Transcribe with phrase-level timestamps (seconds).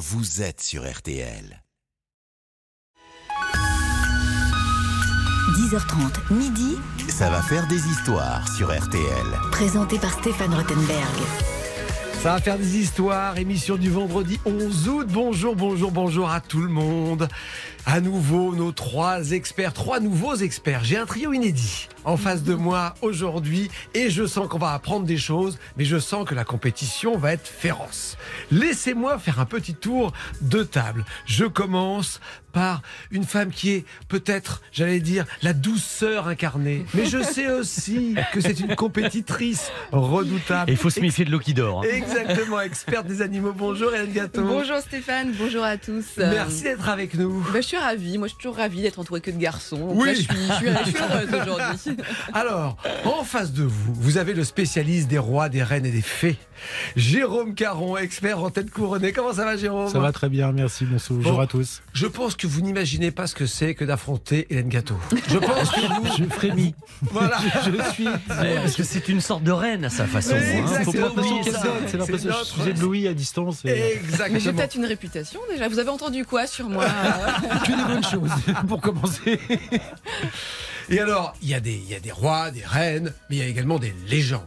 [0.00, 1.62] vous êtes sur RTL.
[5.58, 6.78] 10h30, midi,
[7.10, 9.26] Ça va faire des histoires sur RTL.
[9.52, 11.18] présenté par Stéphane Rottenberg.
[12.22, 15.06] Ça va faire des histoires, émission du vendredi 11 août.
[15.10, 17.28] Bonjour, bonjour, bonjour à tout le monde.
[17.86, 20.84] À nouveau, nos trois experts, trois nouveaux experts.
[20.84, 25.06] J'ai un trio inédit en face de moi aujourd'hui et je sens qu'on va apprendre
[25.06, 28.16] des choses, mais je sens que la compétition va être féroce.
[28.52, 31.04] Laissez-moi faire un petit tour de table.
[31.26, 32.20] Je commence
[32.52, 32.82] par
[33.12, 36.84] une femme qui est peut-être, j'allais dire, la douceur incarnée.
[36.94, 40.68] Mais je sais aussi que c'est une compétitrice redoutable.
[40.70, 41.82] Et il faut se méfier de l'eau qui dort.
[41.82, 41.88] hein.
[41.92, 43.52] Exactement, experte des animaux.
[43.56, 44.42] Bonjour Hélène Gâteau.
[44.44, 46.04] Bonjour Stéphane, bonjour à tous.
[46.18, 47.40] Merci d'être avec nous.
[47.52, 49.78] Bah, je suis ravie, moi je suis toujours ravie d'être entourée que de garçons.
[49.78, 50.08] Donc Oui.
[50.08, 51.96] là, je, suis, je, suis, je suis heureuse aujourd'hui.
[52.34, 56.02] Alors, en face de vous, vous avez le spécialiste des rois, des reines et des
[56.02, 56.36] fées.
[56.96, 59.12] Jérôme Caron, expert en tête couronnée.
[59.12, 59.88] Comment ça va Jérôme?
[59.88, 60.84] Ça va très bien, merci.
[60.84, 61.40] Bonsoir Bon.
[61.40, 61.80] à tous.
[61.94, 64.96] Je pense que vous n'imaginez pas ce que c'est que d'affronter Hélène Gâteau.
[65.28, 66.16] Je pense que vous...
[66.18, 66.74] Je frémis.
[67.02, 67.38] Voilà.
[67.64, 68.06] Je suis.
[68.06, 70.34] Ouais, parce que c'est une sorte de reine à sa façon.
[70.34, 70.40] Hein.
[70.84, 71.10] Faut exactement.
[71.10, 71.22] pas
[71.86, 73.64] C'est l'impression que je suis ébloui à distance.
[73.64, 74.52] et- Mais j'ai Exactement.
[74.58, 75.68] peut-être une réputation déjà.
[75.68, 76.84] Vous avez entendu quoi sur moi
[77.64, 78.30] Que des bonnes choses,
[78.68, 79.38] pour commencer.
[80.88, 83.38] Et alors, il y, a des- il y a des rois, des reines, mais il
[83.38, 84.40] y a également des légendes.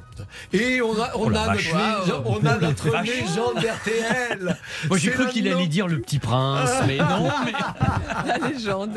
[0.51, 1.71] Et on a, on Oh la a vache.
[1.73, 3.07] notre, légende- on a notre Vache.
[3.07, 4.57] légende d'RTL.
[4.89, 7.29] Moi j'ai cru qu'il allait dire le petit prince, mais non.
[7.45, 7.51] Mais...
[8.27, 8.91] La légende.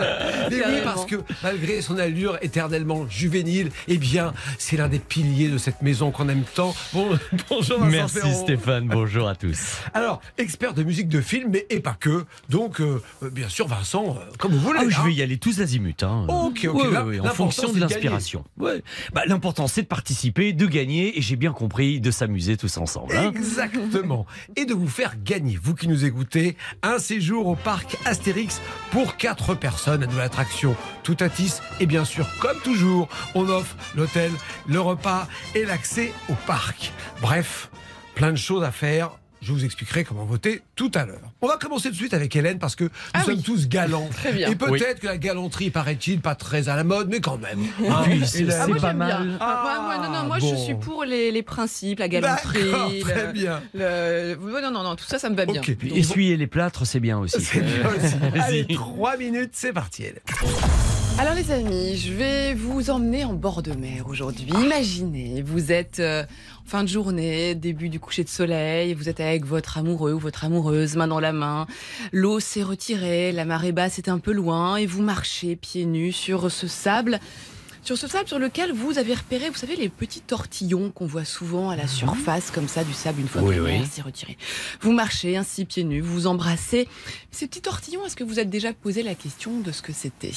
[0.50, 5.48] Mais oui, parce que malgré son allure éternellement juvénile, eh bien, c'est l'un des piliers
[5.48, 6.74] de cette maison qu'on aime tant.
[6.92, 7.08] Bon,
[7.48, 8.34] bonjour Vincent Merci.
[8.34, 9.76] Stéphane, bonjour à tous.
[9.94, 12.24] Alors, expert de musique de film, mais et pas que.
[12.48, 14.80] Donc, euh, euh, bien sûr, Vincent, euh, comme vous voulez.
[14.82, 15.04] Ah, je hein.
[15.06, 15.94] vais y aller tous azimuts.
[16.02, 16.26] Hein.
[16.28, 18.44] Ok, ok, Ouais, ouais, ouais, en fonction de de l'inspiration.
[18.58, 18.82] Ouais.
[19.12, 23.16] Bah, L'important c'est de participer, de gagner, et j'ai bien compris, de s'amuser tous ensemble.
[23.16, 23.30] hein.
[23.34, 24.26] Exactement.
[24.56, 29.16] Et de vous faire gagner, vous qui nous écoutez, un séjour au parc Astérix pour
[29.16, 31.62] 4 personnes, à de l'attraction tout à tisse.
[31.80, 34.30] Et bien sûr, comme toujours, on offre l'hôtel,
[34.66, 36.92] le repas et l'accès au parc.
[37.20, 37.70] Bref,
[38.14, 39.10] plein de choses à faire.
[39.46, 41.20] Je vous expliquerai comment voter tout à l'heure.
[41.40, 43.42] On va commencer tout de suite avec Hélène parce que nous Ah sommes oui.
[43.44, 44.08] tous galants.
[44.12, 44.50] Très bien.
[44.50, 47.60] Et peut-être que la galanterie, paraît-il, pas très à la mode, mais quand même.
[47.88, 49.24] Hein, puis, c'est- Hélène Ah, moi, pas mal.
[49.28, 49.36] bien.
[49.40, 50.50] Ah, moi, moi, non, non, moi bon.
[50.50, 52.98] je suis pour les, les principes, la galanterie.
[53.02, 53.62] Très le- bien.
[53.72, 55.60] le- non, non, non, tout ça, ça me va bien.
[55.62, 57.40] Puis Essuyer les plâtres, c'est bien aussi.
[57.40, 58.14] C'est bien aussi.
[58.34, 58.40] Vas-y.
[58.40, 60.22] Allez, 3 minutes, c'est parti Hélène.
[61.18, 64.48] Alors les amis, je vais vous emmener en bord de mer aujourd'hui.
[64.50, 66.24] Imaginez, vous êtes euh,
[66.64, 70.18] en fin de journée, début du coucher de soleil, vous êtes avec votre amoureux ou
[70.18, 71.66] votre amoureuse, main dans la main.
[72.12, 76.12] L'eau s'est retirée, la marée basse est un peu loin et vous marchez pieds nus
[76.12, 77.18] sur ce sable.
[77.82, 81.24] Sur ce sable sur lequel vous avez repéré, vous savez, les petits tortillons qu'on voit
[81.24, 83.86] souvent à la surface, comme ça, du sable une fois Oui, que oui.
[83.90, 84.36] s'est retiré.
[84.80, 86.88] Vous marchez ainsi pieds nus, vous vous embrassez.
[87.30, 90.32] Ces petits tortillons, est-ce que vous êtes déjà posé la question de ce que c'était?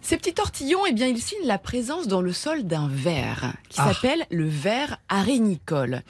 [0.00, 3.78] Ces petits tortillons, eh bien, ils signent la présence dans le sol d'un ver qui
[3.80, 3.92] Ah.
[3.92, 6.02] s'appelle le ver arénicole.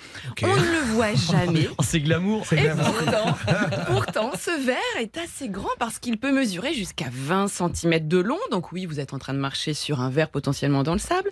[0.43, 1.69] On ne le voit jamais.
[1.79, 2.45] Oh, c'est glamour.
[2.53, 3.37] Et pourtant,
[3.87, 8.39] pourtant, ce ver est assez grand parce qu'il peut mesurer jusqu'à 20 cm de long.
[8.51, 11.31] Donc oui, vous êtes en train de marcher sur un ver potentiellement dans le sable.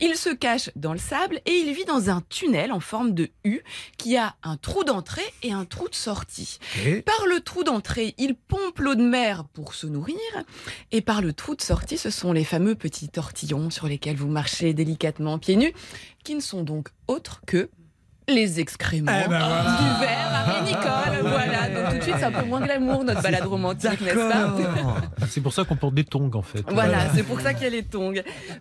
[0.00, 3.30] Il se cache dans le sable et il vit dans un tunnel en forme de
[3.44, 3.60] U
[3.98, 6.58] qui a un trou d'entrée et un trou de sortie.
[7.06, 10.16] Par le trou d'entrée, il pompe l'eau de mer pour se nourrir.
[10.92, 14.28] Et par le trou de sortie, ce sont les fameux petits tortillons sur lesquels vous
[14.28, 15.72] marchez délicatement pieds nus,
[16.22, 17.70] qui ne sont donc autres que
[18.28, 19.76] les excréments Eh ben voilà.
[19.78, 20.90] du verre arénicole.
[21.34, 24.54] Voilà, donc tout de suite, c'est un peu moins glamour notre balade romantique, n'est-ce pas.
[25.28, 26.62] C'est pour ça qu'on porte des tongs, en fait.
[26.70, 28.14] voilà, c'est pour ça qu'il y a les tongs.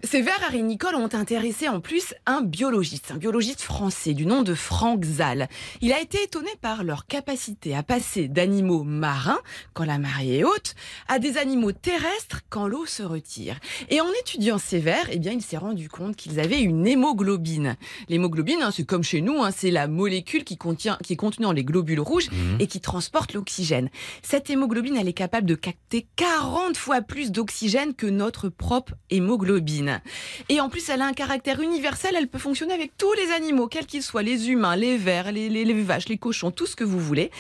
[0.03, 4.53] Ces vers arénicoles ont intéressé en plus un biologiste, un biologiste français du nom de
[4.53, 5.47] Franck Zal.
[5.81, 9.40] Il a été étonné par leur capacité à passer d'animaux marins,
[9.74, 10.74] quand la marée est haute,
[11.09, 13.57] à des animaux terrestres quand l'eau se retire.
[13.90, 17.75] Et en étudiant ces vers, eh bien, il s'est rendu compte qu'ils avaient une hémoglobine.
[18.09, 21.44] L'hémoglobine, hein, c'est comme chez nous, hein, c'est la molécule qui contient, qui est contenue
[21.44, 23.90] dans les globules rouges et qui transporte l'oxygène.
[24.22, 30.01] Cette hémoglobine, elle est capable de capter 40 fois plus d'oxygène que notre propre hémoglobine.
[30.50, 33.68] Et en plus, elle a un caractère universel, elle peut fonctionner avec tous les animaux,
[33.68, 36.75] quels qu'ils soient, les humains, les vers, les, les- les vaches, les cochons, tout ce
[36.75, 37.31] que vous voulez.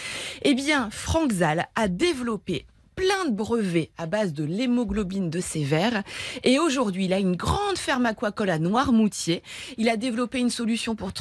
[0.43, 5.63] Eh bien, Frank Zal a développé plein de brevets à base de l'hémoglobine de ces
[5.63, 6.03] vers.
[6.43, 9.43] Et aujourd'hui, il a une grande ferme aquacole à Noirmoutier.
[9.77, 11.11] Il a développé une solution pour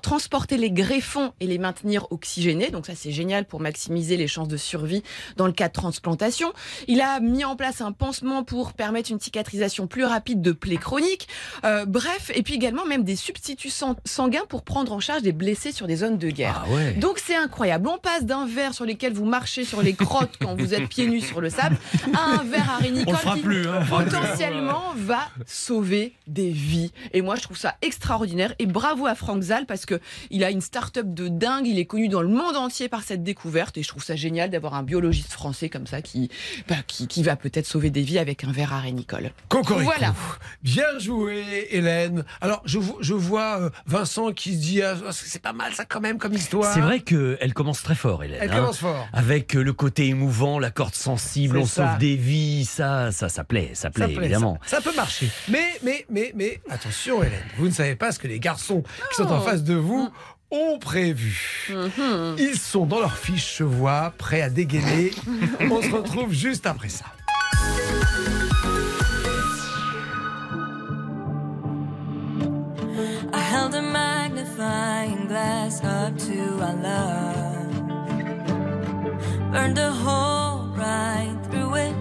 [0.00, 2.70] transporter les greffons et les maintenir oxygénés.
[2.70, 5.02] Donc ça, c'est génial pour maximiser les chances de survie
[5.36, 6.52] dans le cas de transplantation.
[6.86, 10.76] Il a mis en place un pansement pour permettre une cicatrisation plus rapide de plaies
[10.76, 11.28] chroniques.
[11.64, 15.32] Euh, bref, et puis également même des substituts sang- sanguins pour prendre en charge des
[15.32, 16.64] blessés sur des zones de guerre.
[16.66, 16.92] Ah ouais.
[16.94, 17.88] Donc c'est incroyable.
[17.88, 21.08] On passe d'un verre sur lequel vous marchez sur les crottes quand vous êtes pieds
[21.08, 21.76] nus sur le sable
[22.14, 23.84] à un verre à rénicole qui hein.
[23.88, 26.92] potentiellement va sauver des vies.
[27.12, 30.00] Et moi je trouve ça extraordinaire et bravo à Franck Zal parce que
[30.30, 31.66] il a une start-up de dingue.
[31.66, 34.50] Il est connu dans le monde entier par cette découverte et je trouve ça génial
[34.50, 36.30] d'avoir un biologiste français comme ça qui,
[36.68, 38.82] bah, qui, qui va peut-être sauver des vies avec un verre à.
[39.48, 39.84] Cocorico.
[39.84, 40.14] Voilà.
[40.62, 42.24] Bien joué, Hélène.
[42.40, 46.00] Alors, je, je vois euh, Vincent qui se dit ah, c'est pas mal ça quand
[46.00, 46.72] même comme histoire.
[46.72, 48.38] C'est vrai qu'elle commence très fort, Hélène.
[48.40, 48.56] Elle hein.
[48.56, 49.08] commence fort.
[49.12, 51.90] Avec euh, le côté émouvant, la sensible, on ça.
[51.90, 54.58] sauve des vies, ça, ça, ça plaît, ça plaît, Ça plaît, évidemment.
[54.66, 55.28] Ça, ça peut marcher.
[55.48, 59.16] Mais, mais, mais, mais, attention, Hélène, vous ne savez pas ce que les garçons qui
[59.16, 60.10] sont en face de vous
[60.50, 61.68] ont prévu.
[61.70, 62.36] Mhm.
[62.38, 65.10] Ils sont dans leur fiche chevois, prêts à dégainer.
[65.70, 67.04] On se retrouve juste après ça.
[73.30, 77.68] I held a magnifying glass up to our love.
[79.52, 80.47] Burned a hole
[81.50, 81.94] through it.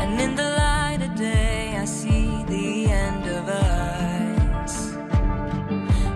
[0.00, 4.74] And in the light of day, I see the end of us.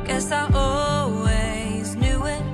[0.07, 2.45] Guess I always knew it.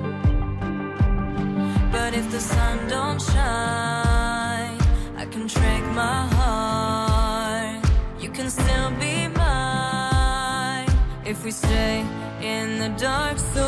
[1.91, 4.77] But if the sun don't shine,
[5.21, 7.83] I can trick my heart.
[8.23, 10.89] You can still be mine
[11.25, 12.05] if we stay
[12.41, 13.37] in the dark.
[13.55, 13.65] So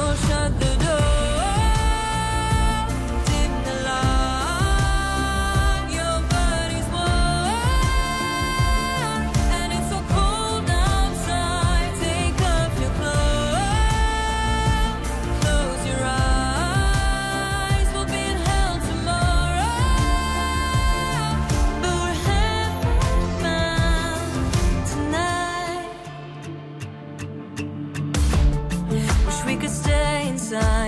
[30.52, 30.81] sun.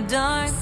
[0.00, 0.57] The dark.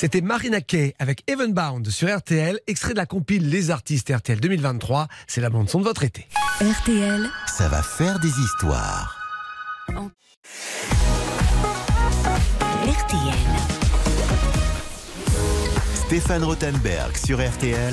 [0.00, 5.08] C'était Marina Kay avec Evenbound sur RTL, extrait de la compile Les Artistes RTL 2023.
[5.26, 6.26] C'est la bande son de votre été.
[6.58, 9.18] RTL, Ça va faire des histoires.
[12.86, 13.34] RTL.
[15.92, 17.92] Stéphane Rothenberg sur RTL.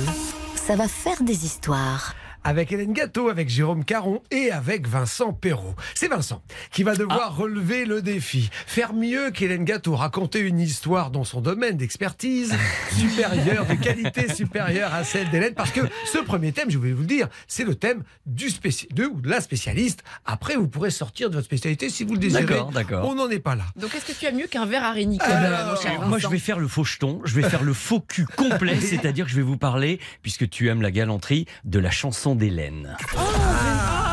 [0.56, 2.14] Ça va faire des histoires.
[2.44, 5.74] Avec Hélène Gâteau, avec Jérôme Caron et avec Vincent Perrault.
[5.94, 11.10] C'est Vincent qui va devoir relever le défi, faire mieux qu'Hélène Gâteau, raconter une histoire
[11.10, 12.54] dans son domaine d'expertise
[12.92, 17.02] supérieure, de qualité supérieure à celle d'Hélène, parce que ce premier thème, je vais vous
[17.02, 20.02] le dire, c'est le thème du spéci- de ou de la spécialiste.
[20.24, 22.44] Après, vous pourrez sortir de votre spécialité si vous le désirez.
[22.44, 23.08] D'accord, d'accord.
[23.08, 23.64] On n'en est pas là.
[23.76, 26.58] Donc, est-ce que tu as mieux qu'un verre à mon cher Moi, je vais faire
[26.58, 29.56] le faux jeton, je vais faire le faux cul complet, c'est-à-dire que je vais vous
[29.58, 32.96] parler, puisque tu aimes la galanterie, de la chanson d'Hélène.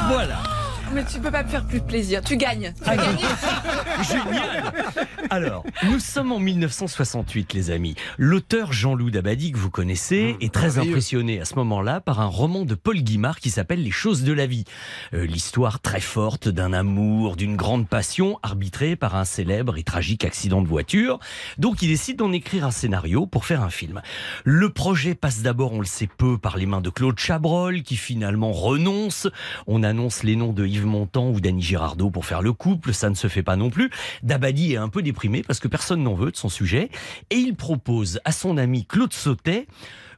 [0.07, 0.54] Voilà.
[0.93, 2.21] Mais tu peux pas me faire plus plaisir.
[2.21, 2.73] Tu gagnes.
[2.81, 3.23] Tu as gagné.
[4.07, 4.73] Génial
[5.29, 7.95] Alors, nous sommes en 1968, les amis.
[8.17, 10.91] L'auteur Jean-Loup Dabadi, que vous connaissez, est très merveilleux.
[10.91, 14.31] impressionné à ce moment-là par un roman de Paul Guimard qui s'appelle Les choses de
[14.31, 14.63] la vie.
[15.13, 20.23] Euh, L'histoire très forte d'un amour, d'une grande passion, arbitrée par un célèbre et tragique
[20.23, 21.19] accident de voiture.
[21.57, 24.01] Donc, il décide d'en écrire un scénario pour faire un film.
[24.43, 27.97] Le projet passe d'abord, on le sait peu, par les mains de Claude Chabrol, qui
[27.97, 29.27] finalement renonce.
[29.67, 33.10] On annonce les noms de Yves Montand ou d'Annie Girardot pour faire le couple, ça
[33.10, 33.89] ne se fait pas non plus.
[34.24, 36.89] Dabadi est un peu déprimé parce que personne n'en veut de son sujet,
[37.29, 39.67] et il propose à son ami Claude Sautet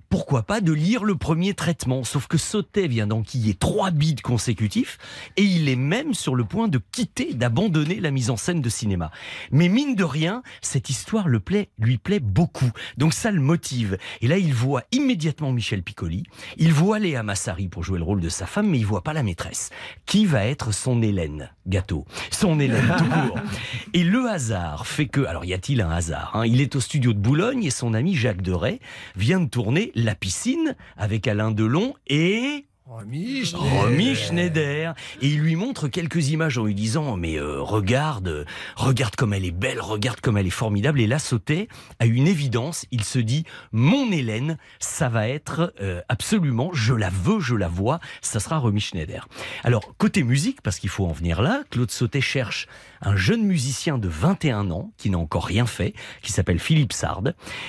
[0.09, 2.03] pourquoi pas de lire le premier traitement.
[2.03, 4.97] Sauf que Sautet vient d'enquiller trois bides consécutifs
[5.35, 8.69] et il est même sur le point de quitter, d'abandonner la mise en scène de
[8.69, 9.11] cinéma.
[9.51, 12.71] Mais mine de rien, cette histoire le plaît, lui plaît beaucoup.
[12.97, 13.97] Donc ça le motive.
[14.21, 16.23] Et là, il voit immédiatement Michel Piccoli.
[16.57, 19.13] Il voit Léa Massari pour jouer le rôle de sa femme, mais il voit pas
[19.13, 19.69] la maîtresse.
[20.05, 22.05] Qui va être son Hélène Gâteau?
[22.31, 23.39] Son Hélène tout court.
[23.93, 26.45] Et le hasard fait que, alors y a-t-il un hasard hein?
[26.45, 28.79] Il est au studio de Boulogne et son ami Jacques Deray
[29.15, 34.93] vient de tourner La piscine avec Alain Delon et Romy Romy Schneider.
[35.21, 39.43] Et il lui montre quelques images en lui disant mais euh, regarde regarde comme elle
[39.43, 41.01] est belle regarde comme elle est formidable.
[41.01, 42.85] Et là Sautet a une évidence.
[42.91, 47.67] Il se dit mon Hélène ça va être euh, absolument je la veux je la
[47.67, 47.99] vois.
[48.21, 49.27] Ça sera Romy Schneider.
[49.63, 52.67] Alors côté musique parce qu'il faut en venir là Claude Sautet cherche
[53.01, 57.23] un jeune musicien de 21 ans qui n'a encore rien fait qui s'appelle Philippe Sard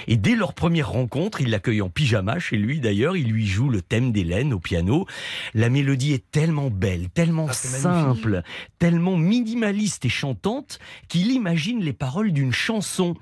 [0.07, 3.69] et dès leur première rencontre il l'accueille en pyjama chez lui d'ailleurs il lui joue
[3.69, 5.07] le thème d'Hélène au piano
[5.55, 8.43] la mélodie est tellement belle, tellement Ah, simple,
[8.79, 13.15] tellement minimaliste et chantante qu'il imagine les paroles d'une chanson.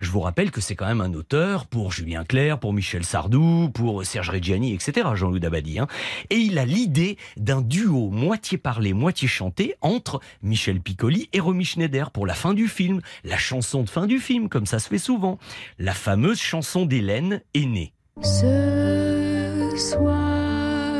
[0.00, 3.70] Je vous rappelle que c'est quand même un auteur pour Julien Clerc, pour Michel Sardou,
[3.72, 5.08] pour Serge Reggiani, etc.
[5.14, 5.78] Jean-Loup Dabadi.
[5.78, 5.86] hein.
[6.30, 11.66] Et il a l'idée d'un duo moitié parlé, moitié chanté entre Michel Piccoli et Romy
[11.66, 14.88] Schneider pour la fin du film, la chanson de fin du film, comme ça se
[14.88, 15.38] fait souvent.
[15.78, 17.92] La fameuse chanson d'Hélène est née.
[18.22, 20.94] Ce soir,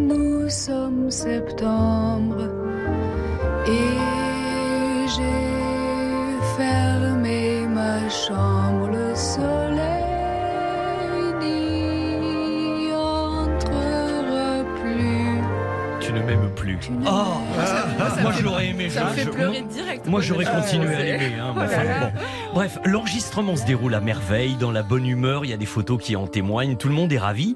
[0.00, 2.48] nous sommes septembre
[3.66, 9.65] et j'ai fermé ma chambre.
[16.16, 16.78] Ne m'aimes plus.
[17.06, 17.08] Oh,
[18.22, 19.14] moi j'aurais aimé Ça me ça.
[19.14, 20.06] fait Je- pleurer direct.
[20.06, 21.32] Moi, j'aurais continué à l'aimer.
[21.40, 22.12] hein, enfin, bon.
[22.54, 25.44] Bref, l'enregistrement se déroule à merveille, dans la bonne humeur.
[25.44, 26.76] Il y a des photos qui en témoignent.
[26.76, 27.54] Tout le monde est ravi.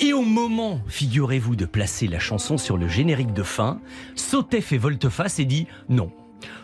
[0.00, 3.80] Et au moment, figurez-vous, de placer la chanson sur le générique de fin,
[4.16, 6.10] Sautet fait volte-face et dit non.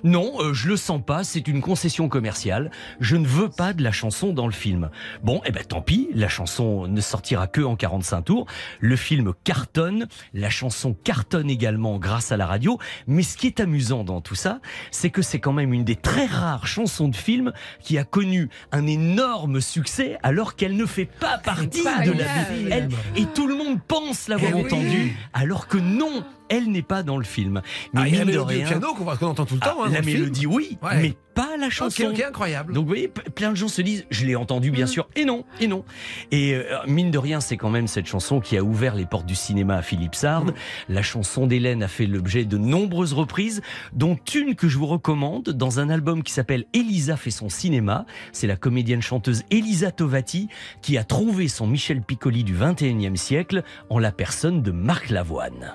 [0.05, 2.71] Non, euh, je le sens pas, c'est une concession commerciale.
[3.01, 4.91] Je ne veux pas de la chanson dans le film.
[5.23, 8.47] Bon, eh ben tant pis, la chanson ne sortira que en 45 tours.
[8.81, 12.79] Le film cartonne, la chanson cartonne également grâce à la radio.
[13.07, 15.97] Mais ce qui est amusant dans tout ça, c'est que c'est quand même une des
[15.97, 21.07] très rares chansons de film qui a connu un énorme succès alors qu'elle ne fait
[21.07, 22.27] pas partie de la
[22.71, 24.65] elle, et tout le monde pense l'avoir Eh oui.
[24.65, 27.61] entendue alors que non, elle n'est pas dans le film.
[27.93, 29.69] Mais Ah, il y a la mélodie au rien, piano qu'on entend tout le ah,
[29.71, 29.83] temps.
[29.83, 30.21] hein, dans la le film.
[30.21, 31.03] mélodie, oui, Ouais.
[31.03, 32.05] mais pas la chanson.
[32.05, 32.73] ok, incroyable.
[32.73, 35.45] Donc vous voyez, plein de gens se disent, je l'ai entendu bien sûr, et non,
[35.61, 35.85] et non.
[36.31, 39.27] Et euh, mine de rien, c'est quand même cette chanson qui a ouvert les portes
[39.27, 40.47] du cinéma à Philippe Sard.
[40.89, 43.61] La chanson d'Hélène a fait l'objet de nombreuses reprises,
[43.93, 48.07] dont une que je vous recommande dans un album qui s'appelle Elisa fait son cinéma.
[48.33, 50.49] C'est la comédienne chanteuse Elisa Tovati
[50.81, 55.75] qui a trouvé son Michel Piccoli du 21e siècle en la personne de Marc Lavoine.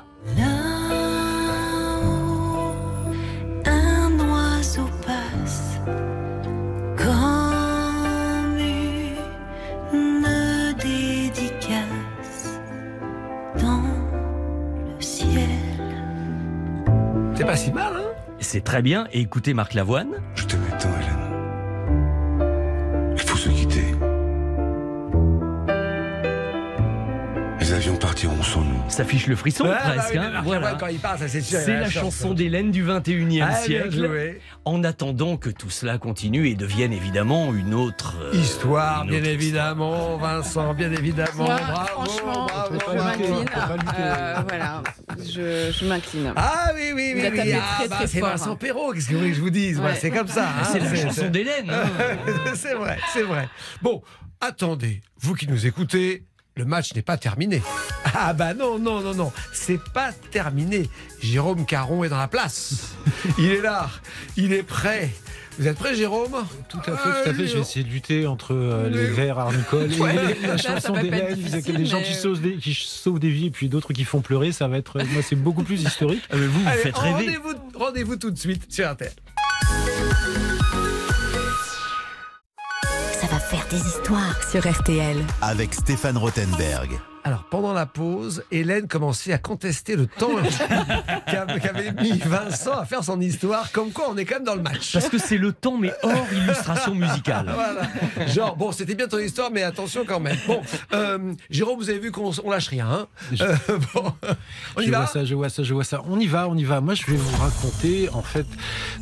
[3.66, 5.80] Un oiseau passe
[6.98, 8.58] comme
[9.94, 12.60] une dédicace
[13.60, 13.82] dans
[14.96, 15.50] le ciel.
[17.36, 18.12] C'est pas si mal, hein?
[18.40, 20.22] C'est très bien, et écoutez Marc Lavoine.
[20.36, 21.21] Je t'aimais tant, Hélène.
[27.82, 28.80] Avions partiront sans nous.
[28.90, 30.12] Ça fiche le frisson Ah, bah presque.
[30.14, 30.74] oui, hein, voilà.
[30.76, 31.58] Quand il ça c'est sûr.
[31.60, 33.92] C'est la chanson d'Hélène du 21e Ah, bien siècle.
[34.08, 34.42] joué.
[34.66, 39.20] En attendant que tout cela continue et devienne évidemment une autre euh, Histoire, une bien
[39.22, 41.44] autre évidemment, Vincent, bien évidemment.
[41.46, 43.50] Moi, bravo, franchement, bravo, je m'incline.
[44.00, 44.84] Euh, voilà,
[45.18, 46.34] je, je m'incline.
[46.36, 47.30] Ah oui, oui, oui.
[47.34, 47.54] Oui.
[47.56, 48.56] Ah, bah, c'est Vincent hein.
[48.58, 49.80] Perrault, qu'est-ce que vous voulez que je vous dise?
[49.80, 49.96] Ouais.
[49.96, 50.46] C'est comme ça.
[50.50, 51.72] hein, C'est la chanson d'Hélène.
[51.72, 51.90] hein.
[52.54, 53.50] c'est vrai, c'est vrai.
[53.82, 54.04] Bon,
[54.40, 56.26] attendez, vous qui nous écoutez,
[56.62, 57.62] le match n'est pas terminé.
[58.14, 60.90] Ah bah non, non, non, non, c'est pas terminé.
[61.22, 62.94] Jérôme Caron est dans la place.
[63.38, 63.90] Il est là,
[64.36, 65.12] il est prêt.
[65.58, 66.34] Vous êtes prêt, Jérôme?
[66.68, 67.48] Tout à fait, tout à fait.
[67.48, 70.16] J'ai essayé de lutter entre euh, les Mais- vers arnicoles et Ouais.
[70.42, 71.36] la Ça, ça chanson d'Hélène.
[71.36, 74.04] Difficile, des gens mais- qui sauvent, des, qui sauvent des vies et puis d'autres qui
[74.04, 74.52] font pleurer.
[74.52, 76.24] Ça va être, moi, c'est beaucoup plus historique.
[76.34, 77.14] Mais vous, vous Allez, faites rêver.
[77.38, 79.12] rendez-vous, rendez-vous tout de suite sur RTL.
[83.52, 85.18] Faire des histoires sur RTL.
[85.42, 87.11] Avec Stéphane Rothenberg.
[87.24, 90.32] Alors, pendant la pause, Hélène commençait à contester le temps
[91.28, 94.56] qu'a- qu'avait mis Vincent à faire son histoire, comme quoi on est quand même dans
[94.56, 94.94] le match.
[94.94, 97.52] Parce que c'est le temps, mais hors illustration musicale.
[97.54, 98.28] Voilà.
[98.28, 100.38] Genre, bon, c'était bien ton histoire, mais attention quand même.
[100.48, 100.62] Bon,
[100.94, 102.88] euh, Jérôme, vous avez vu qu'on on lâche rien.
[102.90, 103.08] Hein?
[103.40, 103.56] Euh,
[103.94, 104.12] bon,
[104.76, 104.98] on y je va?
[105.00, 106.02] vois ça, je vois ça, je vois ça.
[106.08, 106.82] On y va, on y va.
[106.82, 108.48] Moi, je vais vous raconter, en fait,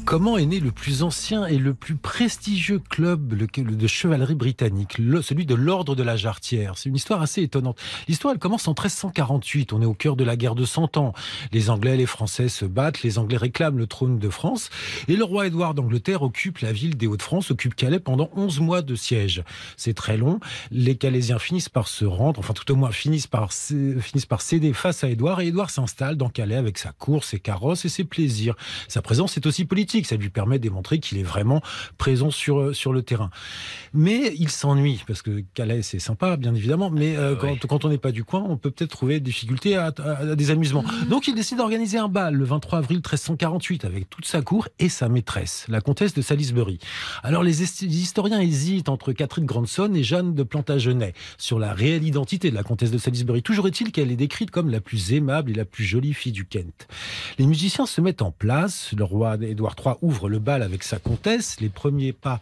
[0.05, 5.45] comment est né le plus ancien et le plus prestigieux club de chevalerie britannique, celui
[5.45, 6.73] de l'Ordre de la Jarretière.
[6.77, 7.77] C'est une histoire assez étonnante.
[8.09, 9.71] L'histoire, elle commence en 1348.
[9.71, 11.13] On est au cœur de la guerre de Cent Ans.
[11.51, 13.03] Les Anglais et les Français se battent.
[13.03, 14.71] Les Anglais réclament le trône de France.
[15.07, 18.81] Et le roi Édouard d'Angleterre occupe la ville des Hauts-de-France, occupe Calais pendant 11 mois
[18.81, 19.43] de siège.
[19.77, 20.39] C'est très long.
[20.71, 24.73] Les Calaisiens finissent par se rendre, enfin tout au moins finissent par, finissent par céder
[24.73, 25.41] face à Édouard.
[25.41, 28.55] Et Édouard s'installe dans Calais avec sa cour, ses carrosses et ses plaisirs.
[28.87, 30.07] Sa présence est aussi politique.
[30.07, 31.61] Ça lui permet de démontrer qu'il est vraiment
[31.99, 33.29] présent sur, euh, sur le terrain.
[33.93, 37.59] Mais il s'ennuie, parce que Calais, c'est sympa, bien évidemment, mais euh, Ah oui.
[37.61, 40.11] quand, quand on n'est pas du coin, on peut peut-être trouver des difficultés à, à-
[40.31, 40.83] à des amusements.
[41.09, 44.89] Donc il décide d'organiser un bal le 23 avril 1348 avec toute sa cour et
[44.89, 46.79] sa maîtresse, la comtesse de Salisbury.
[47.23, 52.49] Alors les, historiens hésitent entre Catherine Grandson et Jeanne de Plantagenet sur la réelle identité
[52.49, 53.43] de la comtesse de Salisbury.
[53.43, 56.45] Toujours est-il qu'elle est décrite comme la plus aimable et la plus jolie fille du
[56.45, 56.87] Kent.
[57.37, 58.91] Les musiciens se mettent en place.
[58.97, 61.59] Le roi Édouard III ouvre le bal avec sa comtesse.
[61.59, 62.39] Les premiers pas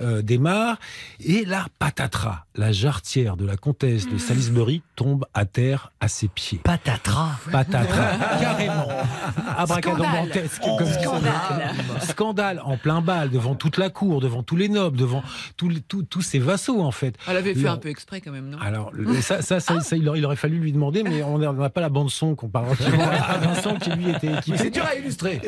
[0.00, 0.78] euh, démarrent.
[1.20, 6.26] Et là, patatras, la jarretière de la comtesse de Salisbury tombe à terre à ses
[6.28, 6.58] pieds.
[6.64, 7.36] Patatras.
[7.52, 8.88] Patatras, carrément.
[9.56, 10.78] Abracadabrantesque, Scandale.
[10.78, 11.00] comme ça.
[11.02, 11.74] Scandale.
[12.00, 15.22] Scandale en plein bal, devant toute la cour, devant tous les nobles, devant
[15.56, 17.14] tous les- tous- tous ses vassaux, en fait.
[17.28, 18.58] Elle avait fait un peu exprès quand même, non?
[18.60, 21.38] Alors, le- ça, ça, ça, ça, il, aurait, il aurait fallu lui demander, mais on
[21.38, 24.58] n'a pas la bande-son comparativement à Vincent qui lui était équipé.
[24.58, 25.40] c'est dur à illustrer.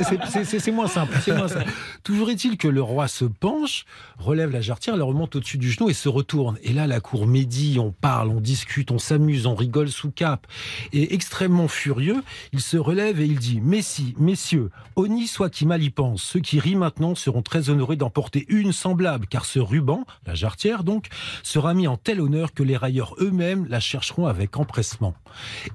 [0.44, 1.16] C'est- moins simple.
[1.24, 1.70] c'est moins simple.
[2.02, 3.84] Toujours est-il que le roi se penche,
[4.18, 6.58] relève la jarretière, la remonte au-dessus du genou et se retourne.
[6.62, 10.46] Et là, la cour médit, on parle, on discute, on s'amuse, on rigole sous cap.
[10.92, 15.82] Et extrêmement furieux, il se relève et il dit Messi, messieurs, honni soit qui mal
[15.82, 20.04] y pense, ceux qui rient maintenant seront très honorés d'emporter une semblable, car ce ruban,
[20.26, 21.06] la jarretière donc,
[21.42, 25.14] sera mis en tel honneur que les railleurs eux-mêmes la chercheront avec empressement.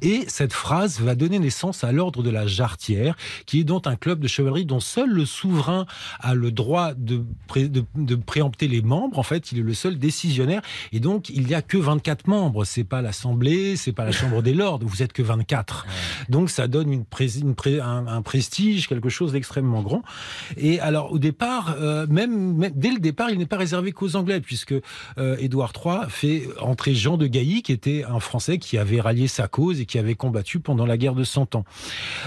[0.02, 3.96] Et cette phrase va donner naissance à l'ordre de la jarretière, qui est donc un
[3.96, 5.86] club de chevalerie dont seul le souverain
[6.20, 7.24] a le droit de,
[7.96, 9.20] de préempter les membres.
[9.20, 10.62] En fait, il est le seul décisionnaire.
[10.92, 12.66] Et donc, il n'y a que 24 membres.
[12.66, 14.80] C'est pas l'Assemblée, c'est pas la Chambre des Lords.
[14.84, 15.86] Vous êtes que 24.
[16.30, 20.02] Donc, ça donne une pré- une pré- un, prestige, quelque chose d'extrêmement grand.
[20.58, 24.40] Et alors, au départ, euh, même, dès le départ, il n'est pas réservé qu'aux Anglais,
[24.42, 24.74] puisque
[25.18, 29.28] euh, Édouard III fait entrer Jean de Gailly, qui était un Français qui avait rallié
[29.28, 31.66] sa cause et qui avait combattu pendant la guerre de Cent Ans.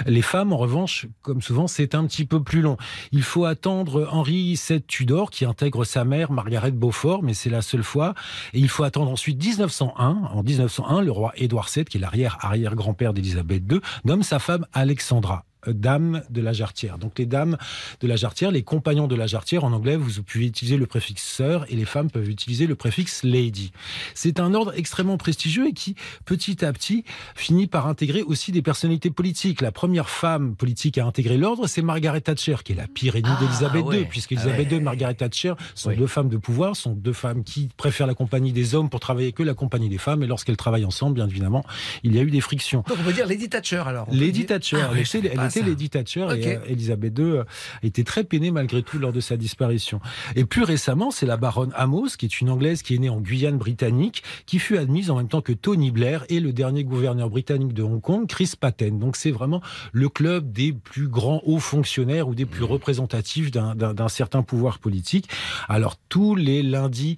[0.07, 2.77] Les femmes, en revanche, comme souvent, c'est un petit peu plus long.
[3.13, 7.63] Il faut attendre Henri VII Tudor, qui intègre sa mère, Margaret Beaufort, mais c'est la
[7.63, 8.15] seule fois.
[8.53, 10.29] Et il faut attendre ensuite 1901.
[10.33, 15.46] En 1901, le roi Édouard VII, qui est l'arrière-arrière-grand-père d'Élisabeth II, nomme sa femme Alexandra
[15.69, 16.99] euh, dame de la jarretière.
[16.99, 17.57] Donc les dames
[18.01, 21.23] de la jarretière, les compagnons de la jarretière, en anglais, vous pouvez utiliser le préfixe
[21.23, 23.73] sœur et les femmes peuvent utiliser le préfixe lady.
[24.15, 28.63] C'est un ordre extrêmement prestigieux et qui, petit à petit, finit par intégrer aussi des
[28.63, 29.61] personnalités politiques.
[29.61, 33.33] La première femme politique à intégrer l'ordre, c'est Margaret Thatcher, qui est la pire ennemie
[33.37, 33.99] Ah, d'Elisabeth ouais.
[34.01, 34.71] II, puisqu'Elisabeth Ah ouais.
[34.73, 35.97] II et Margaret Thatcher sont Oui.
[35.97, 39.33] deux femmes de pouvoir, sont deux femmes qui préfèrent la compagnie des hommes pour travailler
[39.33, 40.23] que la compagnie des femmes.
[40.23, 41.65] Et lorsqu'elles travaillent ensemble, bien évidemment,
[42.03, 42.85] il y a eu des frictions.
[42.89, 44.07] Donc on peut dire Lady Thatcher alors.
[44.11, 45.71] Lady dire- Thatcher, Ah elle était, elle pas était ça.
[45.71, 47.45] Lady Thatcher et euh, Elisabeth II euh,
[47.83, 50.01] était très peinée malgré tout lors de sa disparition.
[50.35, 53.21] Et plus récemment, c'est la baronne Amos, qui est une Anglaise qui est née en
[53.21, 57.31] Guyane britannique, qui fut admise en même temps que Tony Blair et le dernier gouverneur
[57.31, 58.99] britannique de Hong Kong, Chris Patten.
[58.99, 59.61] Donc c'est vraiment
[59.93, 64.43] le club des plus grands hauts fonctionnaires ou des plus représentatifs d'un- d'un d'un certain
[64.43, 65.29] pouvoir politique.
[65.69, 67.17] Alors tous les lundis,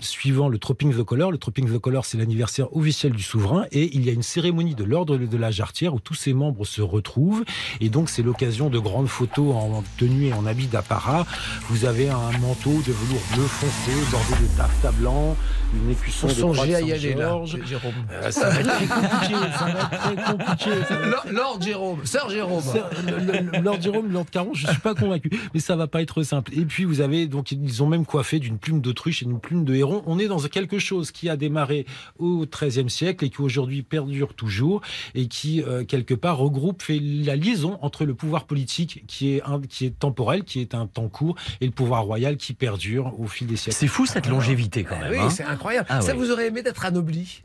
[0.00, 1.32] suivant le Tropping the Color.
[1.32, 4.74] Le Tropping the Color, c'est l'anniversaire officiel du souverain et il y a une cérémonie
[4.74, 7.44] de l'ordre de la Jarretière où tous ses membres se retrouvent
[7.80, 11.26] et donc c'est l'occasion de grandes photos en tenue et en habit d'apparat.
[11.68, 15.36] Vous avez un manteau de velours bleu foncé bordé de taffetas blanc,
[15.74, 17.58] une écusson On de croix de Saint-Georges.
[17.66, 17.92] Jérôme.
[18.12, 20.70] Euh, ça va être très compliqué, ça va être très compliqué.
[20.90, 22.62] va Lord, Jérôme, Sir Jérôme.
[22.62, 26.00] Sir- le- le- Lord Jérôme, Lord Caron, je suis pas convaincu, mais ça va pas
[26.02, 26.52] être simple.
[26.56, 29.64] Et puis vous avez donc ils ont même coiffé d'une plume d'autruche et d'une plume
[29.64, 29.74] de
[30.06, 31.86] On est dans quelque chose qui a démarré
[32.18, 34.80] au XIIIe siècle et qui aujourd'hui perdure toujours
[35.14, 39.42] et qui euh, quelque part regroupe fait la liaison entre le pouvoir politique qui est
[39.44, 43.18] un, qui est temporel, qui est un temps court, et le pouvoir royal qui perdure
[43.20, 43.76] au fil des siècles.
[43.78, 45.12] C'est fou cette longévité quand Ah même.
[45.12, 45.30] oui, hein.
[45.30, 45.86] c'est incroyable.
[45.90, 46.18] Ah ça oui.
[46.18, 47.42] vous aurait aimé d'être anobli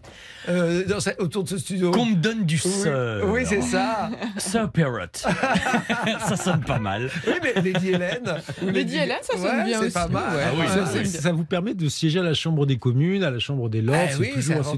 [0.49, 3.21] euh, dans autour de ce studio Qu'on me donne du Oui, sir.
[3.27, 4.09] oui, c'est ça.
[4.37, 5.07] Sir Parrot.
[5.13, 7.09] ça sonne pas mal.
[7.27, 8.35] Oui, mais Lady Hélène.
[8.61, 10.35] Lady Hélène, ça sonne Ouais, bien c'est aussi, pas mal.
[10.35, 10.43] ouais.
[10.45, 13.23] Ah oui, ça, c'est ça- ça vous permet de siéger à la Chambre des communes,
[13.23, 13.95] à la Chambre des Lords.
[14.11, 14.77] C'est oui, toujours assez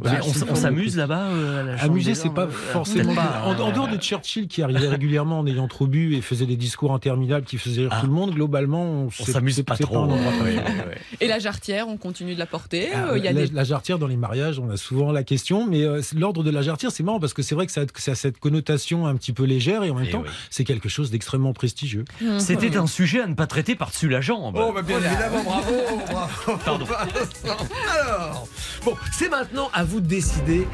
[0.50, 3.14] on, s'amuse là-bas euh, la Amuser, c'est pas Lords forcément.
[3.16, 6.22] Pas, en, en euh, dehors de Churchill qui arrivait régulièrement en ayant trop bu et
[6.22, 8.02] faisait des discours interminables qui faisaient rire Ah.
[8.02, 10.06] tout le monde, globalement, on, On s'amuse pas trop.
[10.06, 10.98] Ouais, ouais, ouais.
[11.22, 12.90] Et la jarretière, on continue de la porter.
[12.94, 13.54] Ah, euh, Il y a la, des...
[13.54, 16.62] la jarretière dans les mariages, on a souvent la question, mais euh, l'ordre de la
[16.62, 19.08] jarretière, c'est marrant parce que c'est vrai que ça, a- que ça a cette connotation
[19.08, 20.30] un petit peu légère et en même Eh temps, oui.
[20.50, 22.06] c'est quelque chose d'extrêmement prestigieux.
[22.40, 24.56] C'était un sujet à ne pas traiter par-dessus la jambe.
[24.60, 25.74] Oh, bah bien évidemment, bravo,
[26.12, 26.60] bravo.
[26.66, 26.86] Pardon.
[27.46, 28.48] Alors,
[28.84, 30.68] bon, c'est maintenant à vous de décider.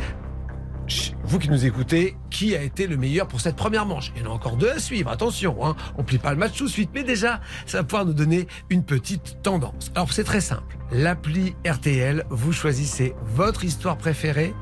[1.23, 4.12] Vous qui nous écoutez, qui a été le meilleur pour cette première manche?
[4.15, 5.75] Il y en a encore deux à suivre, attention, hein.
[5.97, 8.47] on plie pas le match tout de suite, mais déjà, ça va pouvoir nous donner
[8.69, 9.91] une petite tendance.
[9.95, 14.53] Alors c'est très simple, l'appli RTL, vous choisissez votre histoire préférée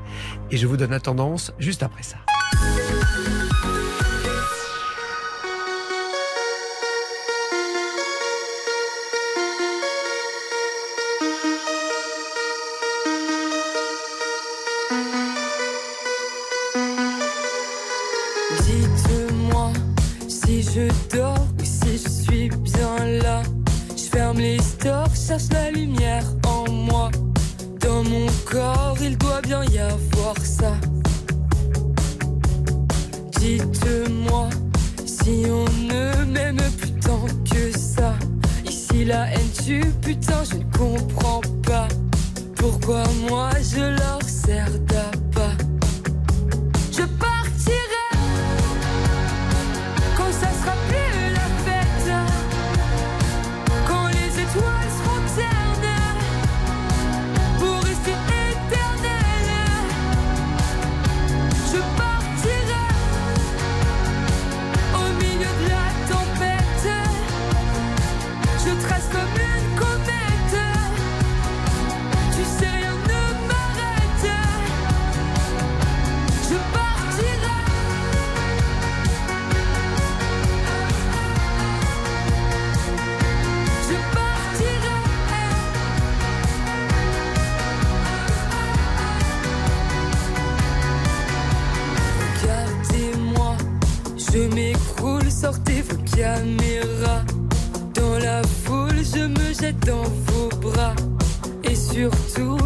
[0.52, 2.18] et je vous donne la tendance juste après ça.
[24.40, 27.10] Les stores, cherche la lumière en moi.
[27.80, 30.72] Dans mon corps, il doit bien y avoir ça.
[33.38, 34.48] Dites-moi
[35.04, 38.14] si on ne m'aime plus tant que ça.
[38.64, 41.88] Ici la haine tue, putain, je ne comprends pas.
[42.56, 45.19] Pourquoi moi je leur sers d'appât.
[96.16, 97.24] Caméras.
[97.94, 100.94] Dans la foule, je me jette dans vos bras.
[101.64, 102.59] Et surtout,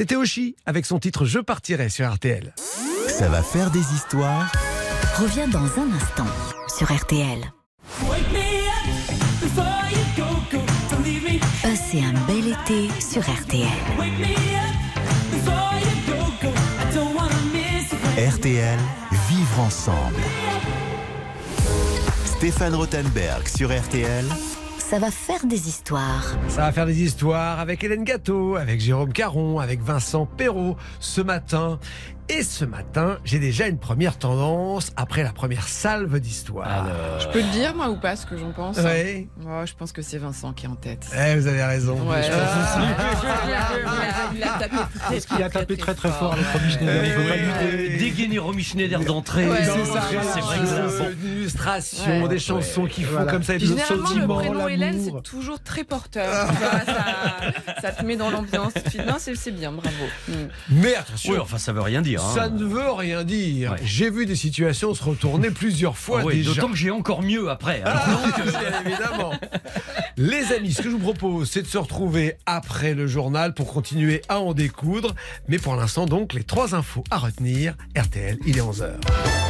[0.00, 2.54] C'était Oshi avec son titre Je partirai sur RTL.
[3.06, 4.50] Ça va faire des histoires.
[5.18, 6.26] Revient dans un instant
[6.74, 7.38] sur RTL.
[11.60, 13.68] Passez un bel été sur RTL.
[18.16, 18.78] RTL,
[19.28, 20.22] vivre ensemble.
[22.24, 24.24] Stéphane Rothenberg sur RTL.
[24.90, 26.34] Ça va faire des histoires.
[26.48, 31.20] Ça va faire des histoires avec Hélène Gâteau, avec Jérôme Caron, avec Vincent Perrault ce
[31.20, 31.78] matin.
[32.32, 36.86] Et ce matin, j'ai déjà une première tendance après la première salve d'histoire.
[37.18, 39.26] Je peux le dire, moi, ou pas, ce que j'en pense Ouais.
[39.44, 41.06] Oh, Je pense que c'est Vincent qui est en tête.
[41.12, 41.94] Eh, vous avez raison.
[42.08, 42.22] Ouais.
[42.22, 42.86] Je pense aussi.
[44.36, 47.04] Il a tapé très, Parce qu'il a tapé très très fort avec Romy Schneider.
[47.04, 47.98] Il faut pas.
[47.98, 49.48] Dégainer Romy Schneider d'entrée.
[49.64, 50.02] C'est ça.
[50.32, 51.10] C'est vrai que c'est bon.
[51.22, 55.20] une illustration, des chansons qui font comme ça, et le le prénom Hélène, l'amour.
[55.24, 56.48] c'est toujours très porteur.
[57.80, 58.72] Ça, te met dans l'ambiance.
[59.06, 59.96] Non, c'est bien, bravo.
[60.28, 60.32] Mm.
[60.70, 62.19] Mais attention, Oui, enfin, ça veut rien dire.
[62.20, 62.34] Hein.
[62.34, 63.72] ça ne veut rien dire.
[63.72, 63.78] Ouais.
[63.84, 66.54] J'ai vu des situations se retourner plusieurs fois Ah ouais, déjà.
[66.54, 67.82] D'autant que j'ai encore mieux après.
[67.84, 67.92] hein.
[67.94, 69.32] Ah, bien évidemment.
[70.16, 73.72] Les amis, ce que je vous propose, c'est de se retrouver après le journal pour
[73.72, 75.14] continuer à en découdre.
[75.48, 77.74] Mais pour l'instant, donc, les trois infos à retenir.
[77.96, 79.49] RTL, il est 11h.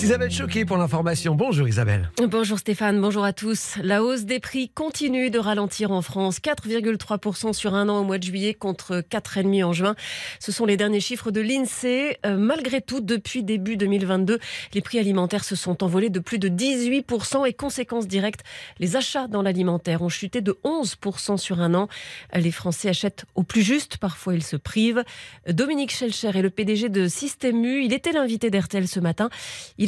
[0.00, 1.34] Isabelle Choquet pour l'information.
[1.34, 2.12] Bonjour Isabelle.
[2.22, 3.74] Bonjour Stéphane, bonjour à tous.
[3.82, 6.38] La hausse des prix continue de ralentir en France.
[6.38, 9.96] 4,3% sur un an au mois de juillet contre 4,5% en juin.
[10.38, 12.16] Ce sont les derniers chiffres de l'INSEE.
[12.24, 14.38] Euh, malgré tout, depuis début 2022,
[14.72, 18.44] les prix alimentaires se sont envolés de plus de 18% et conséquence directe,
[18.78, 21.88] les achats dans l'alimentaire ont chuté de 11% sur un an.
[22.34, 25.02] Les Français achètent au plus juste, parfois ils se privent.
[25.48, 27.82] Dominique Schelcher est le PDG de Système U.
[27.82, 29.28] Il était l'invité d'RTL ce matin.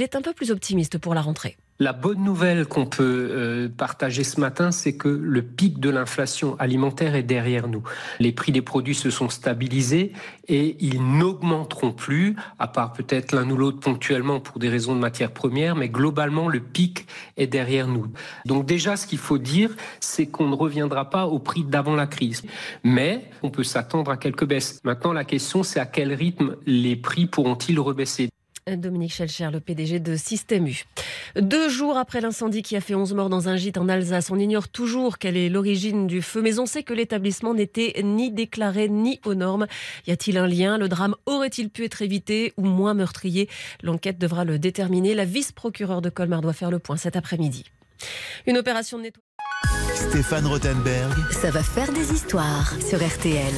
[0.03, 1.57] Est un peu plus optimiste pour la rentrée.
[1.83, 6.55] La bonne nouvelle qu'on peut euh, partager ce matin, c'est que le pic de l'inflation
[6.59, 7.83] alimentaire est derrière nous.
[8.19, 10.13] Les prix des produits se sont stabilisés
[10.49, 15.01] et ils n'augmenteront plus, à part peut-être l'un ou l'autre ponctuellement pour des raisons de
[15.01, 17.07] matières premières, mais globalement, le pic
[17.39, 18.09] est derrière nous.
[18.45, 22.07] Donc déjà, ce qu'il faut dire, c'est qu'on ne reviendra pas au prix d'avant la
[22.07, 22.43] crise.
[22.85, 24.81] Mais on peut s'attendre à quelques baisses.
[24.85, 28.29] Maintenant, la question, c'est à quel rythme les prix pourront-ils rebaisser?
[28.67, 30.85] Dominique Schelcher, le PDG de Système U.
[31.37, 34.39] Deux jours après l'incendie qui a fait 11 morts dans un gîte en Alsace, on
[34.39, 38.89] ignore toujours quelle est l'origine du feu, mais on sait que l'établissement n'était ni déclaré
[38.89, 39.67] ni aux normes.
[40.07, 40.79] Y a-t-il un lien?
[40.79, 43.49] Le drame aurait-il pu être évité ou moins meurtrier?
[43.83, 45.15] L'enquête devra le déterminer.
[45.15, 47.65] La vice-procureure de Colmar doit faire le point cet après-midi.
[48.47, 49.27] Une opération de nettoyage.
[49.95, 51.13] Stéphane Rothenberg.
[51.33, 53.53] Ça va faire des histoires sur RTL.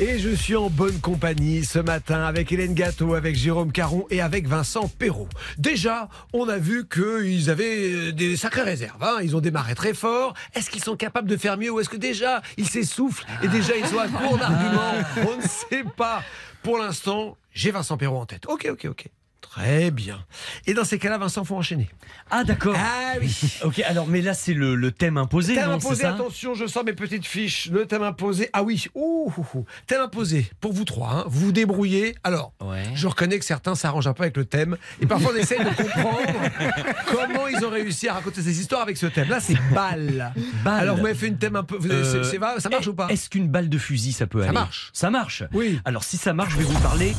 [0.00, 4.20] Et je suis en bonne compagnie ce matin avec Hélène Gâteau, avec Jérôme Caron et
[4.20, 5.28] avec Vincent Perrault.
[5.56, 9.02] Déjà, on a vu qu'ils avaient euh, des sacrées réserves.
[9.02, 9.18] hein.
[9.22, 10.34] Ils ont démarré très fort.
[10.54, 13.76] Est-ce qu'ils sont capables de faire mieux ou est-ce que déjà ils s'essoufflent et déjà
[13.76, 14.94] ils sont à court d'arguments?
[15.32, 16.24] On ne sait pas.
[16.64, 18.46] Pour l'instant, j'ai Vincent Perrault en tête.
[18.48, 19.06] Ok, ok, ok.
[19.50, 20.18] Très bien.
[20.66, 21.88] Et dans ces cas-là, Vincent, faut enchaîner.
[22.30, 22.74] Ah, d'accord.
[22.78, 23.30] Ah oui.
[23.64, 26.66] Ok, alors, mais là, c'est le, le thème imposé, Thème non imposé, ça attention, je
[26.66, 27.70] sors mes petites fiches.
[27.70, 28.50] Le thème imposé.
[28.52, 29.64] Ah oui, ouh, ouh, ouh.
[29.86, 31.10] thème imposé pour vous trois.
[31.10, 31.24] hein.
[31.28, 32.14] Vous vous débrouillez.
[32.24, 32.82] Alors, Ouais.
[32.94, 34.76] je reconnais que certains s'arrangent un peu avec le thème.
[35.00, 36.18] Et parfois, on essaye de comprendre
[37.06, 39.28] comment ils ont réussi à raconter ces histoires avec ce thème.
[39.28, 40.32] Là, c'est balle.
[40.64, 40.80] Balle.
[40.80, 41.76] Alors, vous m'avez fait une thème un peu.
[41.76, 43.08] vous- Euh, c'est- c'est va- ça marche est- ou pas?
[43.08, 44.54] Est-ce qu'une balle de fusil, ça peut Ça aller?
[44.54, 44.90] marche.
[44.92, 45.80] Ça marche Oui.
[45.84, 47.14] Alors, si ça marche, je vais vous parler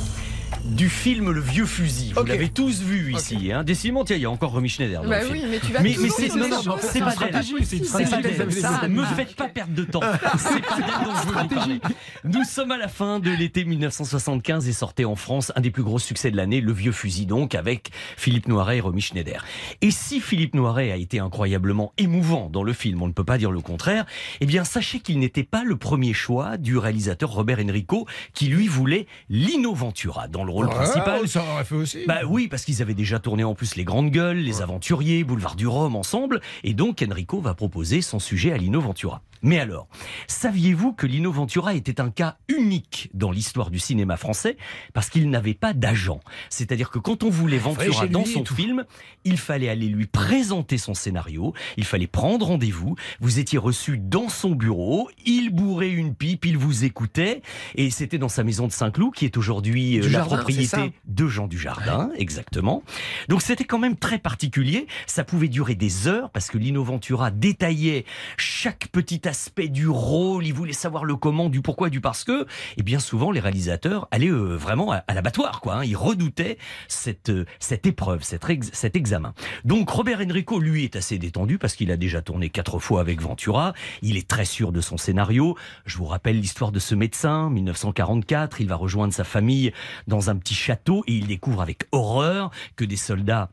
[0.64, 2.14] du film Le Vieux Fusil.
[2.14, 2.30] Vous Ok.
[2.30, 3.52] l'avez tous vu ici.
[3.52, 3.64] Hein.
[3.64, 5.38] Décidément, tiens, il y a encore Romy Schneider dans Bah le film.
[5.38, 6.80] oui, mais tu vas Mais, mais c'est non, non, choses.
[6.82, 8.52] c'est pas d'elle.
[8.54, 10.00] Ça me faites pas perdre de temps.
[10.38, 11.80] C'est pas d'elle dont je veux parler.
[12.24, 15.84] Nous sommes à la fin de l'été 1975 et sortait en France un des plus
[15.84, 19.44] gros succès de l'année, Le Vieux Fusil, donc avec Philippe Noiret et Romy Schneider.
[19.82, 23.38] Et si Philippe Noiret a été incroyablement émouvant dans le film, on ne peut pas
[23.38, 24.06] dire le contraire,
[24.42, 28.68] eh bien sachez qu'il n'était pas le premier choix du réalisateur Robert Enrico qui lui
[28.68, 31.28] voulait Lino Ventura dans le rôle Ouais, principal.
[31.28, 32.06] Ça aurait fait aussi.
[32.08, 35.56] Bah oui, parce qu'ils avaient déjà tourné en plus Les Grandes Gueules, Les Aventuriers, Boulevard
[35.56, 39.22] du Rhum ensemble, et donc Enrico va proposer son sujet à Lino Ventura.
[39.46, 39.88] Mais alors,
[40.26, 44.58] saviez-vous que Lino Ventura était un cas unique dans l'histoire du cinéma français
[44.96, 46.20] parce qu'il n'avait pas d'agent?
[46.50, 48.86] C'est-à-dire que quand on voulait fallait Ventura dans son film,
[49.24, 54.30] il fallait aller lui présenter son scénario, il fallait prendre rendez-vous, vous étiez reçu dans
[54.30, 57.44] son bureau, il bourrait une pipe, il vous écoutait,
[57.76, 61.28] et c'était dans sa maison de Saint-Cloud, qui est aujourd'hui euh, Du la propriété de
[61.28, 62.82] Jean Dujardin, exactement.
[63.30, 64.88] Donc c'était quand même très particulier.
[65.06, 68.06] Ça pouvait durer des heures parce que Lino Ventura détaillait
[68.38, 70.46] chaque petit aspect du rôle.
[70.46, 72.46] Il voulait savoir le comment, du pourquoi, du parce que.
[72.78, 75.76] Et bien souvent, les réalisateurs allaient euh, vraiment à, l'abattoir, quoi.
[75.76, 75.84] hein.
[75.84, 77.46] Ils redoutaient cette, euh,
[77.84, 79.34] épreuve, cet examen.
[79.64, 83.22] Donc Robert Enrico, lui, est assez détendu parce qu'il a déjà tourné quatre fois avec
[83.22, 83.74] Ventura.
[84.02, 85.56] Il est très sûr de son scénario.
[85.86, 88.62] Je vous rappelle l'histoire de ce médecin, 1944.
[88.62, 89.72] Il va rejoindre sa famille
[90.08, 93.50] dans un petit château et il découvre avec horreur que des soldats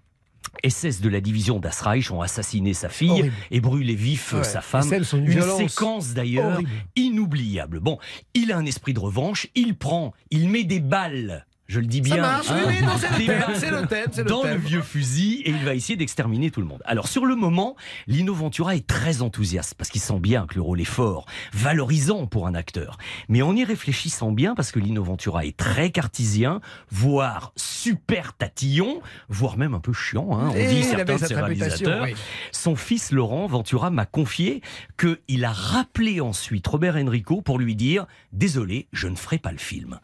[0.64, 3.32] SS de la division d'Asreich ont assassiné sa fille Horrible.
[3.50, 4.90] et brûlé vif Ouais, sa femme.
[4.92, 6.60] Une violence séquence d'ailleurs
[6.96, 7.80] inoubliable.
[7.80, 7.98] Bon,
[8.34, 11.46] il a un esprit de revanche, il prend, il met des balles.
[11.72, 12.16] Je le dis bien.
[12.16, 12.92] Ça marche, oui, hein, oui, non,
[13.54, 16.66] c'est le thème, thème, dans le vieux fusil et il va essayer d'exterminer tout le
[16.66, 16.82] monde.
[16.84, 20.60] Alors sur le moment, Lino Ventura est très enthousiaste parce qu'il sent bien que le
[20.60, 22.98] rôle est fort, valorisant pour un acteur.
[23.30, 29.00] Mais en y réfléchissant bien, parce que Lino Ventura est très cartésien, voire super tatillon,
[29.30, 32.02] voire même un peu chiant, hein, on Et dit certains de ses réalisateurs.
[32.02, 32.14] oui.
[32.50, 34.60] Son fils Laurent Ventura m'a confié
[34.98, 39.58] qu'il a rappelé ensuite Robert Enrico pour lui dire Désolé, je ne ferai pas le
[39.58, 40.00] film.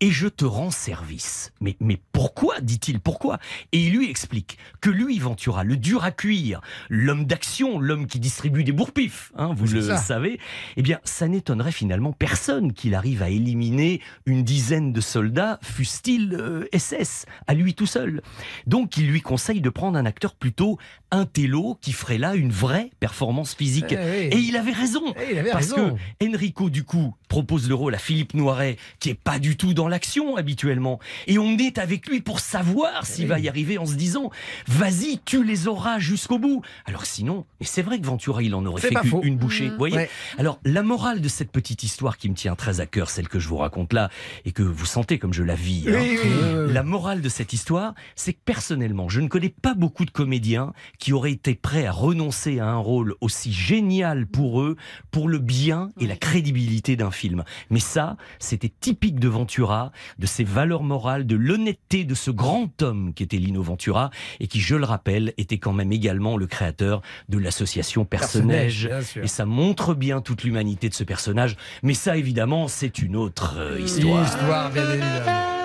[0.00, 1.52] Et je te rends service.
[1.60, 3.38] Mais, mais pourquoi dit-il Pourquoi?
[3.72, 8.20] Et il lui explique que lui, Ventura, le dur à cuire, l'homme d'action, l'homme qui
[8.20, 9.96] distribue des bourpifs, hein, vous le ça.
[9.96, 10.38] savez,
[10.76, 16.32] eh bien, ça n'étonnerait finalement personne qu'il arrive à éliminer une dizaine de soldats, fussent-ils
[16.34, 18.22] euh, SS, à lui tout seul.
[18.66, 20.78] Donc, il lui conseille de prendre un acteur plutôt
[21.10, 23.86] intello qui ferait là une vraie performance physique.
[23.90, 24.28] Eh oui.
[24.30, 25.02] Et il avait raison.
[25.16, 25.96] Eh, il avait parce raison.
[26.20, 29.74] que Enrico, du coup, propose le rôle à Philippe Noiret, qui est pas du tout
[29.74, 30.98] dans l'action habituellement.
[31.26, 33.30] Et on est avec lui pour savoir s'il oui.
[33.30, 34.30] va y arriver en se disant,
[34.66, 36.62] vas-y, tu les auras jusqu'au bout.
[36.86, 39.64] Alors sinon, et c'est vrai que Ventura, il en aurait fait une bouchée.
[39.64, 39.70] Mhm.
[39.72, 40.10] Vous voyez Ouais.
[40.36, 43.38] Alors, la morale de cette petite histoire qui me tient très à cœur, celle que
[43.38, 44.10] je vous raconte là,
[44.44, 46.72] et que vous sentez comme je la vis, hein, oui.
[46.72, 50.72] la morale de cette histoire, c'est que personnellement, je ne connais pas beaucoup de comédiens
[50.98, 54.76] qui auraient été prêts à renoncer à un rôle aussi génial pour eux,
[55.10, 57.44] pour le bien et la crédibilité d'un film.
[57.70, 59.77] Mais ça, c'était typique de Ventura,
[60.18, 64.10] de ses valeurs morales, de l'honnêteté de ce grand homme qui était Lino Ventura,
[64.40, 68.88] et qui, je le rappelle, était quand même également le créateur de l'association Personnage.
[69.22, 71.56] Et ça montre bien toute l'humanité de ce personnage.
[71.82, 74.24] Mais ça, évidemment, c'est une autre euh, histoire.
[74.24, 75.57] Histoire, bien évidemment.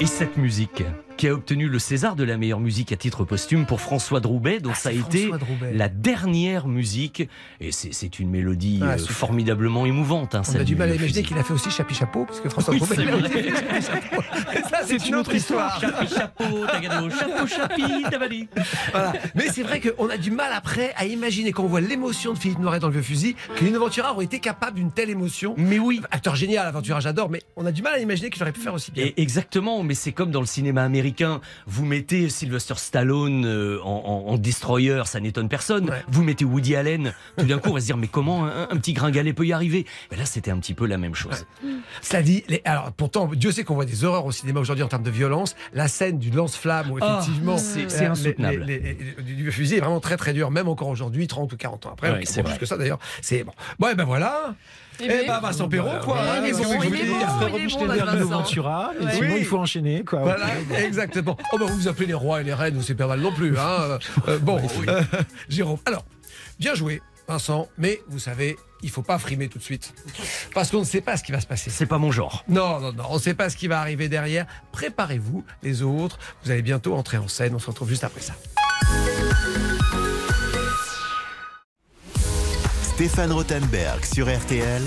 [0.00, 0.84] Et cette musique
[1.16, 4.60] qui a obtenu le César de la meilleure musique à titre posthume pour François Droubet,
[4.60, 5.72] dont Ah, ça a été Droubet.
[5.74, 7.28] la dernière musique.
[7.60, 10.36] Et c'est une mélodie Ah, euh, formidablement émouvante.
[10.36, 12.72] hein, On a du mal à imaginer qu'il a fait aussi Chapi Chapeau, puisque François
[12.74, 12.96] Oui, Droubet,
[14.80, 15.80] ça, c'est une autre histoire.
[15.80, 18.48] Chapi, chapeau, tagado, chapeau, chapi, tabadi.
[18.92, 19.12] Voilà.
[19.34, 22.38] Mais c'est vrai qu'on a du mal après à imaginer, quand on voit l'émotion de
[22.38, 25.54] Philippe Noiret dans le vieux fusil, que Lino Ventura aurait été capable d'une telle émotion.
[25.56, 28.52] Mais oui, Acteur génial, Ventura, j'adore, mais on a du mal à imaginer qu'il aurait
[28.52, 29.04] pu faire aussi bien.
[29.04, 31.40] Et exactement, mais c'est comme dans le cinéma américain.
[31.66, 35.90] Vous mettez Sylvester Stallone euh, en, en- en destroyer, ça n'étonne personne.
[35.90, 36.02] Ouais.
[36.08, 38.76] Vous mettez Woody Allen, tout d'un coup on va se dire mais comment un, un
[38.76, 39.86] petit gringalet peut y arriver?
[40.10, 41.46] Mais là c'était un petit peu la même chose.
[42.02, 44.88] Cela dit, les- alors pourtant, Dieu sait qu'on voit des horreurs au cinéma aujourd'hui en
[44.88, 45.56] termes de violence.
[45.72, 48.64] La scène du lance-flamme, où Ah, effectivement, c'est- c'est euh, insoutenable.
[48.64, 51.56] les- les- les- du fusil est vraiment très très dur, même encore aujourd'hui, 30 ou
[51.56, 52.10] 40 ans après.
[52.12, 52.98] Ouais, c'est plus que ça d'ailleurs.
[53.22, 53.52] C'est bon.
[53.78, 54.54] Bon, et ben voilà.
[55.00, 56.14] Eh Eh ben, ben, Vincent Perrault, quoi.
[56.16, 57.56] Ouais, hein, il est bon, il est bon.
[57.56, 58.24] Il est bon.
[58.26, 59.12] Ventura, Ouais.
[59.14, 59.44] sinon Oui.
[59.44, 60.02] faut enchaîner.
[60.04, 60.20] Quoi.
[60.22, 60.46] Voilà,
[60.84, 61.36] exactement.
[61.52, 63.56] Oh, bah, vous vous appelez les rois et les reines, c'est pas mal non plus.
[63.56, 63.98] Hein.
[64.26, 65.02] Euh, bon, euh,
[65.48, 65.78] Jérôme.
[65.86, 66.04] Alors,
[66.58, 69.94] bien joué, Vincent, mais vous savez, il faut pas frimer tout de suite.
[70.54, 71.70] Parce qu'on ne sait pas ce qui va se passer.
[71.70, 72.44] C'est pas mon genre.
[72.48, 74.46] Non, non, non, on ne sait pas ce qui va arriver derrière.
[74.72, 76.18] Préparez-vous, les autres.
[76.44, 77.54] Vous allez bientôt entrer en scène.
[77.54, 78.34] On se retrouve juste après ça.
[82.82, 84.82] Stéphane Rothenberg sur RTL.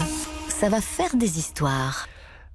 [0.49, 2.08] Ça va faire des histoires.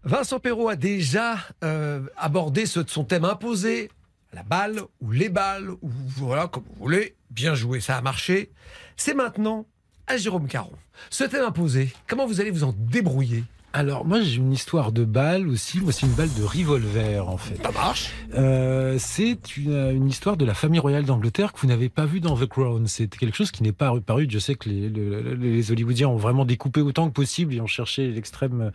[0.05, 3.90] Vincent Perrault a déjà euh, abordé ce, son thème imposé.
[4.33, 7.16] La balle ou les balles, ou voilà, comme vous voulez.
[7.31, 8.53] Bien joué, ça a marché.
[8.96, 9.66] C'est maintenant
[10.07, 10.73] à Jérôme Caron.
[11.11, 13.45] Ce thème imposé, comment vous allez vous en débrouiller?
[13.79, 15.81] Alors, moi, j'ai une histoire de balle aussi.
[15.81, 17.61] Moi, c'est une balle de revolver, en fait.
[17.62, 21.91] Ça marche Euh, c'est une, une histoire de la famille royale d'Angleterre que vous n'avez
[21.91, 22.87] pas vue dans The Crown.
[22.87, 24.27] C'est quelque chose qui n'est pas paru.
[24.31, 27.67] Je sais que les, le- les Hollywoodiens ont vraiment découpé autant que possible et ont
[27.67, 28.71] cherché l'extrême euh,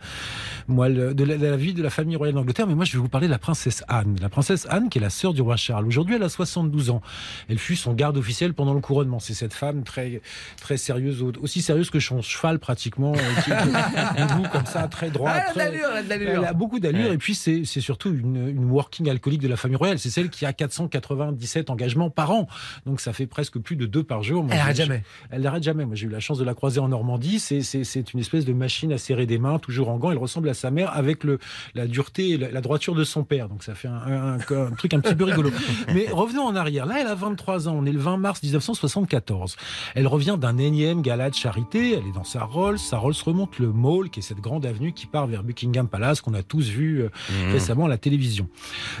[0.68, 2.68] moelle de la, de la vie de la famille royale d'Angleterre.
[2.68, 4.16] Mais moi, je vais vous parler de la princesse Anne.
[4.20, 5.86] La princesse Anne, qui est la sœur du roi Charles.
[5.86, 7.02] Aujourd'hui, elle a 72 ans.
[7.48, 9.18] Elle fut son garde officiel pendant le couronnement.
[9.18, 10.20] C'est cette femme très,
[10.60, 15.34] très sérieuse, au- aussi sérieuse que son cheval pratiquement, euh, qui, comme ça, très droite.
[15.36, 16.42] Elle a de très- l'allure, elle a de l'allure.
[16.42, 17.14] Elle a beaucoup d'allure Ouais.
[17.14, 19.98] et puis c'est c'est surtout une, une working alcoolique de la famille royale.
[19.98, 22.46] C'est celle qui a 497 engagements par an.
[22.86, 24.44] Donc ça fait presque plus de deux par jour.
[24.44, 25.02] Moi, Elle j'ai- arrête jamais.
[25.30, 25.84] Elle n'arrête jamais.
[25.84, 27.38] Moi j'ai eu la chance de la croiser en Normandie.
[27.40, 30.10] C'est- C'est c'est une espèce de machine à serrer des mains, toujours en gants.
[30.12, 31.38] Elle ressemble à sa mère avec le,
[31.74, 33.48] la dureté et la, la droiture de son père.
[33.48, 35.50] Donc ça fait un, un- un- un truc un petit peu rigolo.
[35.94, 36.86] Mais revenons en arrière.
[36.86, 37.74] Là elle a 23 ans.
[37.78, 39.56] On est le 20 mars 1974.
[39.94, 41.92] Elle revient d'un énième gala de charité.
[41.92, 42.78] Elle est dans sa Rolls.
[42.78, 46.20] Sa Rolls remonte le Mall, qui est cette grande avenue qui part vers Buckingham Palace
[46.20, 47.10] qu'on a tous vu euh,
[47.52, 48.48] récemment à la télévision.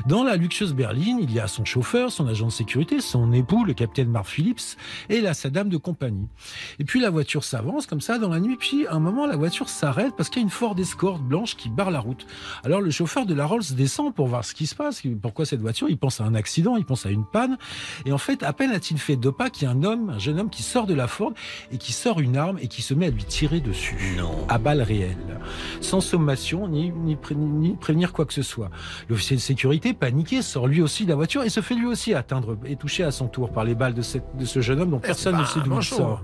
[0.06, 3.64] Dans la luxueuse berline, il y a son chauffeur, son agent de sécurité, son époux,
[3.64, 4.76] le capitaine Mark Phillips,
[5.08, 6.28] et là, sa dame de compagnie.
[6.78, 9.36] Et puis la voiture s'avance comme ça dans la nuit, puis à un moment, la
[9.36, 12.26] voiture s'arrête parce qu'il y a une Ford Escort blanche qui barre la route.
[12.64, 15.60] Alors le chauffeur de la Rolls descend pour voir ce qui se passe, pourquoi cette
[15.60, 17.56] voiture, il pense à un accident, il pense à une panne,
[18.06, 20.18] et en fait, à peine a-t-il fait deux pas qu'il y a un homme, un
[20.18, 21.32] jeune homme qui sort de la Ford
[21.72, 23.96] et qui sort une arme et qui se met à lui tirer dessus.
[24.16, 24.46] Non.
[24.48, 25.40] À balles réelles.
[25.80, 28.70] Sans sommation, ni, ni, pré- ni prévenir quoi que ce soit.
[29.08, 32.14] L'officier de sécurité, paniqué, sort lui aussi de la voiture et se fait lui aussi
[32.14, 34.90] atteindre et toucher à son tour par les balles de, cette- de ce jeune homme
[34.90, 36.22] dont personne ne sait d'où il sort.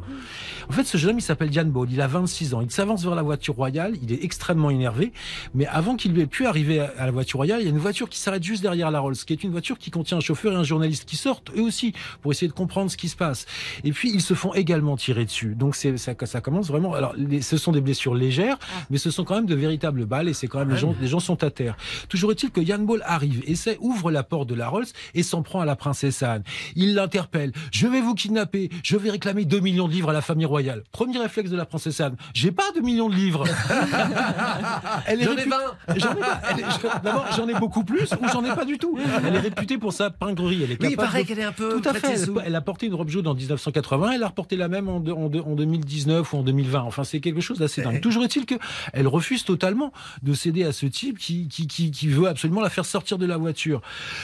[0.68, 2.60] En fait, ce jeune homme, il s'appelle Diane Ball, il a 26 ans.
[2.60, 5.12] Il s'avance vers la voiture royale, il est extrêmement énervé,
[5.54, 7.78] mais avant qu'il lui ait pu arriver à la voiture royale, il y a une
[7.78, 10.52] voiture qui s'arrête juste derrière la Rolls, qui est une voiture qui contient un chauffeur
[10.52, 13.46] et un journaliste qui sortent eux aussi pour essayer de comprendre ce qui se passe.
[13.82, 15.54] Et puis, ils se font également tirer dessus.
[15.54, 16.92] Donc, c'est, ça, ça commence vraiment.
[16.94, 18.58] Alors, les- ce sont des blessures légères,
[18.90, 21.08] mais ce sont quand même de véritables balles et c'est quand même, les gens, les
[21.08, 21.76] gens sont à terre.
[22.10, 25.42] Toujours est-il que Yann Ball arrive, essaie, ouvre la porte de la Rolls et s'en
[25.42, 26.42] prend à la princesse Anne.
[26.76, 27.52] Il l'interpelle.
[27.72, 28.68] Je vais vous kidnapper.
[28.84, 30.57] Je vais réclamer 2 millions de livres à la famille royale.
[30.92, 32.16] Premier réflexe de la princesse Anne.
[32.34, 33.44] J'ai pas 2 millions de livres.
[35.06, 35.96] Elle est J'en ai répu- 20.
[35.96, 36.40] J'en ai pas.
[36.50, 38.98] Elle est- je- D'abord, j'en ai beaucoup plus ou j'en ai pas du tout.
[39.26, 40.62] Elle est réputée pour sa pingrerie.
[40.64, 41.80] Elle est Oui, il capable paraît de- qu'elle est un peu.
[41.80, 42.14] tout à fait.
[42.44, 44.12] Elle, a porté une robe jaune en 1980.
[44.12, 46.80] Elle a reporté la même en, de- en de- en 2019 ou en 2020.
[46.82, 48.00] Enfin, c'est quelque chose d'assez dingue.
[48.00, 48.54] Toujours est-il que
[48.92, 49.92] elle refuse totalement
[50.22, 53.26] de céder à ce type qui, qui, qui, qui veut absolument la faire sortir de
[53.26, 53.80] la voiture.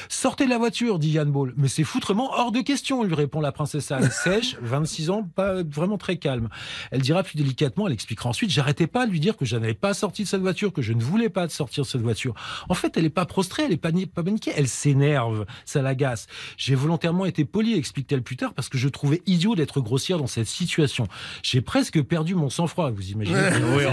[0.09, 1.53] Sortez de la voiture, dit Yann Ball.
[1.57, 4.11] Mais c'est foutrement hors de question, lui répond la princesse Anne.
[4.25, 6.49] Sèche, 26 ans, pas vraiment très calme.
[6.91, 9.75] Elle dira plus délicatement, elle expliquera ensuite, j'arrêtais pas de lui dire que je n'avais
[9.75, 12.35] pas sorti de cette voiture, que je ne voulais pas de sortir de cette voiture.
[12.71, 16.27] En fait, elle est pas prostrée, elle est pas, pas paniquée, elle s'énerve, ça l'agace.
[16.57, 20.27] J'ai volontairement été polie, explique-t-elle plus tard, parce que je trouvais idiot d'être grossière dans
[20.27, 21.07] cette situation.
[21.43, 23.39] J'ai presque perdu mon sang-froid, vous imaginez.
[23.75, 23.85] Oui.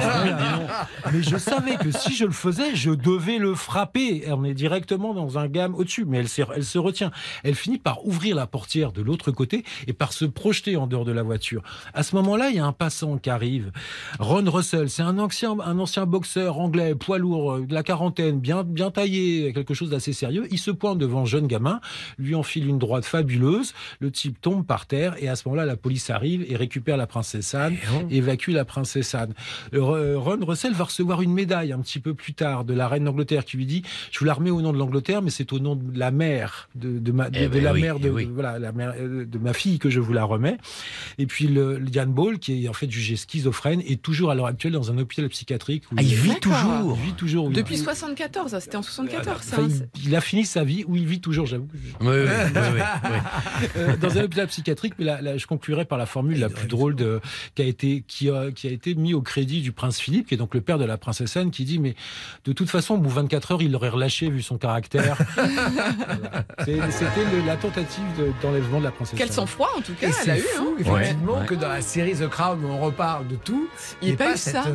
[1.11, 4.23] Mais je savais que si je le faisais, je devais le frapper.
[4.27, 7.11] On est directement dans un gamme au-dessus, mais elle, elle se retient.
[7.43, 11.05] Elle finit par ouvrir la portière de l'autre côté et par se projeter en dehors
[11.05, 11.63] de la voiture.
[11.93, 13.72] À ce moment-là, il y a un passant qui arrive.
[14.20, 18.39] Ron Russell, c'est un ancien, un ancien boxeur anglais, poids lourd, euh, de la quarantaine,
[18.39, 20.47] bien, bien taillé, quelque chose d'assez sérieux.
[20.51, 21.80] Il se pointe devant le jeune gamin,
[22.18, 23.74] lui enfile une droite fabuleuse.
[23.99, 27.07] Le type tombe par terre et à ce moment-là, la police arrive et récupère la
[27.07, 27.78] princesse Anne
[28.09, 29.34] évacue la princesse Anne.
[29.74, 33.03] Euh, Ron Russell va recevoir une médaille un petit peu plus tard de la reine
[33.05, 35.59] d'Angleterre qui lui dit je vous la remets au nom de l'Angleterre mais c'est au
[35.59, 38.12] nom de la mère de, de ma de, Eh de la oui, mère de, eh
[38.12, 38.30] oui.
[38.34, 40.57] voilà la mère euh, de ma fille que je vous la remets
[41.18, 44.45] et puis le, le Ball qui est en fait jugé schizophrène est toujours à l'heure
[44.47, 46.97] actuelle dans un hôpital psychiatrique où Ah, il vit toujours.
[46.99, 47.54] il vit toujours oui.
[47.54, 49.56] Depuis 74, c'était en 74 ça.
[49.58, 52.06] Enfin, hein, il, il a fini sa vie où il vit toujours j'avoue que je-
[52.06, 52.80] Oui, oui, oui, oui,
[53.12, 53.68] oui.
[53.78, 56.68] euh, dans un hôpital psychiatrique, mais là, là, je conclurai par la formule la plus
[56.68, 57.20] drôle de,
[57.56, 60.34] qui a été qui a, qui a été mis au crédit du prince Philippe, qui
[60.34, 61.95] est donc le père de la princesse Anne, qui dit mais
[62.45, 65.18] de toute façon, au bout de 24 heures, il l'aurait relâché vu son caractère.
[65.41, 66.45] Voilà.
[66.91, 69.16] C'était la tentative de- d'enlèvement de la princesse.
[69.18, 69.34] Quel Anne.
[69.34, 70.43] sang-froid en tout cas, Et elle a c'est eu.
[70.58, 70.64] hein.
[70.64, 71.45] fou, effectivement, Ouais.
[71.45, 73.67] que dans la série The Crown, où on reparle de tout,
[74.01, 74.65] Il n'y a pas eu cette, ça.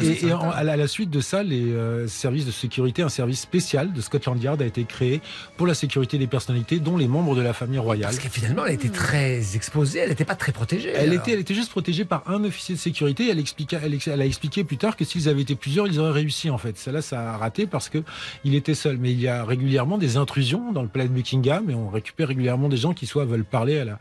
[0.00, 4.00] Et, à, la, suite de ça, les euh, services de sécurité, un service spécial de
[4.00, 5.20] Scotland Yard a été créé
[5.56, 8.10] pour la sécurité des personnalités, dont les membres de la famille royale.
[8.10, 10.90] Parce que finalement, elle était très exposée, elle n'était pas très protégée.
[10.94, 11.22] Elle alors.
[11.22, 13.28] était, elle était juste protégée par un officier de sécurité.
[13.28, 16.00] Elle, expliqua, elle, ex- elle a expliqué plus tard que s'ils avaient été plusieurs, ils
[16.00, 16.78] auraient réussi en fait.
[16.78, 18.02] Celle-là, ça a raté parce que
[18.44, 18.96] il était seul.
[18.96, 22.28] Mais il y a régulièrement des intrusions dans le palais de Buckingham et on récupère
[22.28, 23.98] régulièrement des gens qui soit veulent parler à la,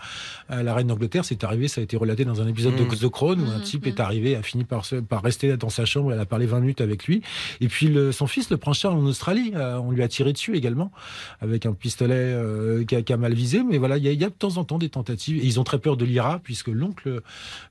[0.49, 1.25] à la reine d'Angleterre.
[1.41, 2.87] C'est arrivé, ça a été relaté dans un épisode Mm.
[2.87, 3.89] de The Crown où un Mm, type mm.
[3.89, 6.13] est arrivé, a fini par, se, par rester dans sa chambre.
[6.13, 7.23] Elle a parlé 20 minutes avec lui.
[7.61, 10.33] Et puis le, son fils, le prince Charles en Australie, euh, on lui a tiré
[10.33, 10.91] dessus également
[11.39, 13.63] avec un pistolet euh, qui, a, qui a mal visé.
[13.63, 15.37] Mais voilà, il y, a, il y a de temps en temps des tentatives.
[15.43, 17.21] Et ils ont très peur de l'IRA puisque l'oncle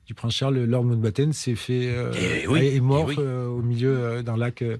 [0.05, 2.11] du prince Charles, Lord Mountbatten, s'est fait euh,
[2.43, 3.15] Eh oui, est mort eh oui.
[3.19, 4.75] euh, au milieu euh, d'un lac euh,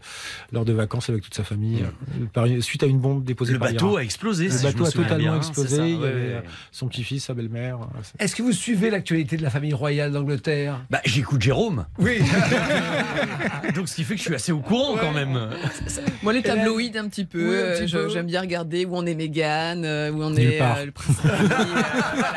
[0.51, 3.59] lors de vacances avec toute sa famille euh, par suite à une bombe déposée Le
[3.59, 4.45] par bateau a explosé.
[4.45, 6.19] Le si je bateau me a totalement bien, explosé, c'est ça, il y ouais, avait,
[6.19, 6.33] ouais.
[6.35, 6.41] euh,
[6.73, 7.77] Son petit-fils, sa belle-mère.
[8.19, 10.81] Est-ce que vous suivez l'actualité de la famille royale d'Angleterre?
[10.89, 11.85] Bah, j'écoute Jérôme.
[11.99, 12.19] Oui.
[13.75, 15.49] Donc, ce qui fait que je suis assez au courant quand même.
[16.23, 17.49] Moi, les tabloïds un petit peu.
[17.49, 18.09] Oui, euh, peu.
[18.09, 21.17] J'aime bien regarder où on est Meghan, euh, où on Nulle est euh, le prince
[21.23, 21.47] Harry, euh,
[22.13, 22.33] voilà.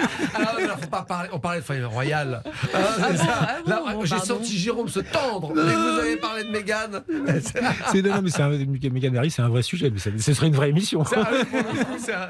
[0.92, 2.42] Ah, pas on parlait de famille royale.
[2.74, 2.78] Ah,
[3.10, 3.26] c'est ça.
[3.66, 5.52] ah bon, J'ai senti Jérôme se tendre.
[5.52, 7.02] Vous avez parlé de Mégane.
[7.90, 8.50] C'est non, mais c'est un,
[9.30, 9.90] c'est un vrai sujet.
[9.90, 11.04] Mais ça- ce serait une vraie émission.
[11.04, 12.28] C'est un- un-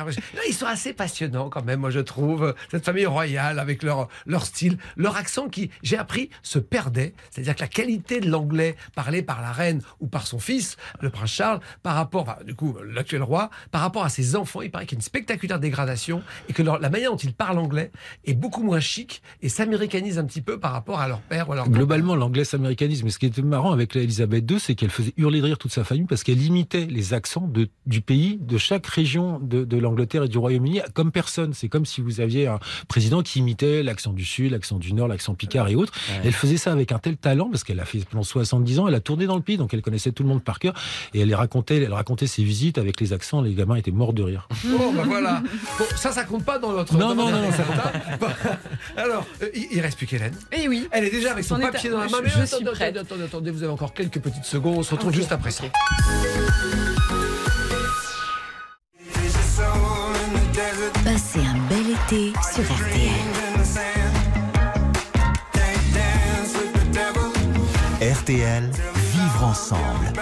[0.00, 2.54] un ils sont assez passionnants quand même, moi je trouve.
[2.70, 7.14] Cette famille royale avec leur, leur style, leur accent qui, j'ai appris, se perdait.
[7.30, 11.10] C'est-à-dire que la qualité de l'anglais parlé par la reine ou par son fils, le
[11.10, 14.70] prince Charles, par rapport, enfin, du coup, l'actuel roi, par rapport à ses enfants, il
[14.70, 17.58] paraît qu'il y a une spectaculaire dégradation et que leur- la manière dont ils parlent
[17.58, 17.91] anglais
[18.24, 21.52] est beaucoup moins chic et s'américanise un petit peu par rapport à leur père ou
[21.52, 23.02] à leur Globalement, l'anglais s'américanise.
[23.04, 25.72] Mais ce qui était marrant avec Elisabeth II, c'est qu'elle faisait hurler de rire toute
[25.72, 29.76] sa famille parce qu'elle imitait les accents de, du pays, de chaque région de, de
[29.78, 31.52] l'Angleterre et du Royaume-Uni, comme personne.
[31.54, 35.08] C'est comme si vous aviez un président qui imitait l'accent du Sud, l'accent du Nord,
[35.08, 35.92] l'accent Picard et autres.
[36.10, 36.20] Ouais.
[36.24, 38.94] Elle faisait ça avec un tel talent parce qu'elle a fait pendant 70 ans, elle
[38.94, 40.74] a tourné dans le pays, donc elle connaissait tout le monde par cœur.
[41.14, 43.40] Et elle les racontait, elle racontait ses visites avec les accents.
[43.40, 44.48] Les gamins étaient morts de rire.
[44.64, 45.42] Bon, ben voilà.
[45.78, 46.94] Bon, ça, ça compte pas dans notre.
[46.94, 48.16] Non, dans non, non, ça anecdote, hein.
[48.20, 48.28] Bon,
[48.96, 50.34] Alors, euh, il, reste plus qu'Hélène.
[50.52, 50.88] Eh oui.
[50.92, 52.18] Elle est déjà avec son papier dans la main.
[52.18, 52.96] je- Mais je attendez, suis attendez, prête.
[52.96, 54.78] Attendez, attendez, vous avez encore quelques petites secondes.
[54.78, 55.64] On se retrouve juste après ça.
[61.04, 63.10] Passez un bel été sur RTL.
[68.00, 68.70] RTL,
[69.12, 70.12] vivre ensemble.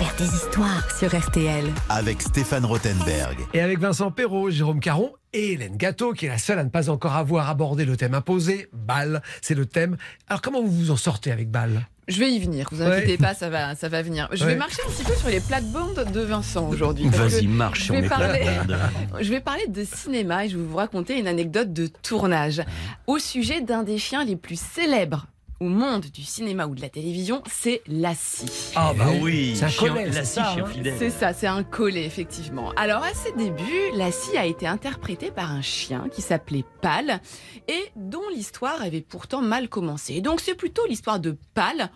[0.00, 1.64] Faire des histoires sur RTL.
[1.90, 3.38] Avec Stéphane Rothenberg.
[3.54, 6.70] Et avec Vincent Perrault, Jérôme Caron et Hélène Gâteau, qui est la seule à ne
[6.70, 9.96] pas encore avoir abordé le thème imposé, Bâle, c'est le thème.
[10.28, 12.96] Alors comment vous vous en sortez avec Bâle Je vais y venir, vous Ouais.
[12.96, 14.28] inquiétez pas, ça va, ça va venir.
[14.32, 14.52] Je Ouais.
[14.52, 17.06] vais marcher un petit peu sur les plates-bandes de Vincent aujourd'hui.
[17.10, 18.78] Vas-y, marche sur parler- plates-bandes.
[19.20, 22.62] Je vais parler de cinéma et je vais vous raconter une anecdote de tournage
[23.06, 25.26] au sujet d'un des chiens les plus célèbres
[25.60, 28.72] au monde du cinéma ou de la télévision, c'est Lassie.
[28.74, 30.64] Ah bah oui, C'est un collet, la ça, hein.
[30.64, 30.94] fidèle.
[30.98, 32.72] C'est ça, c'est un collet, effectivement.
[32.76, 37.20] Alors, à ses débuts, Lassie a été interprétée par un chien qui s'appelait Pal
[37.68, 40.14] et dont l'histoire avait pourtant mal commencé.
[40.14, 41.90] Et donc, c'est plutôt l'histoire de Pal.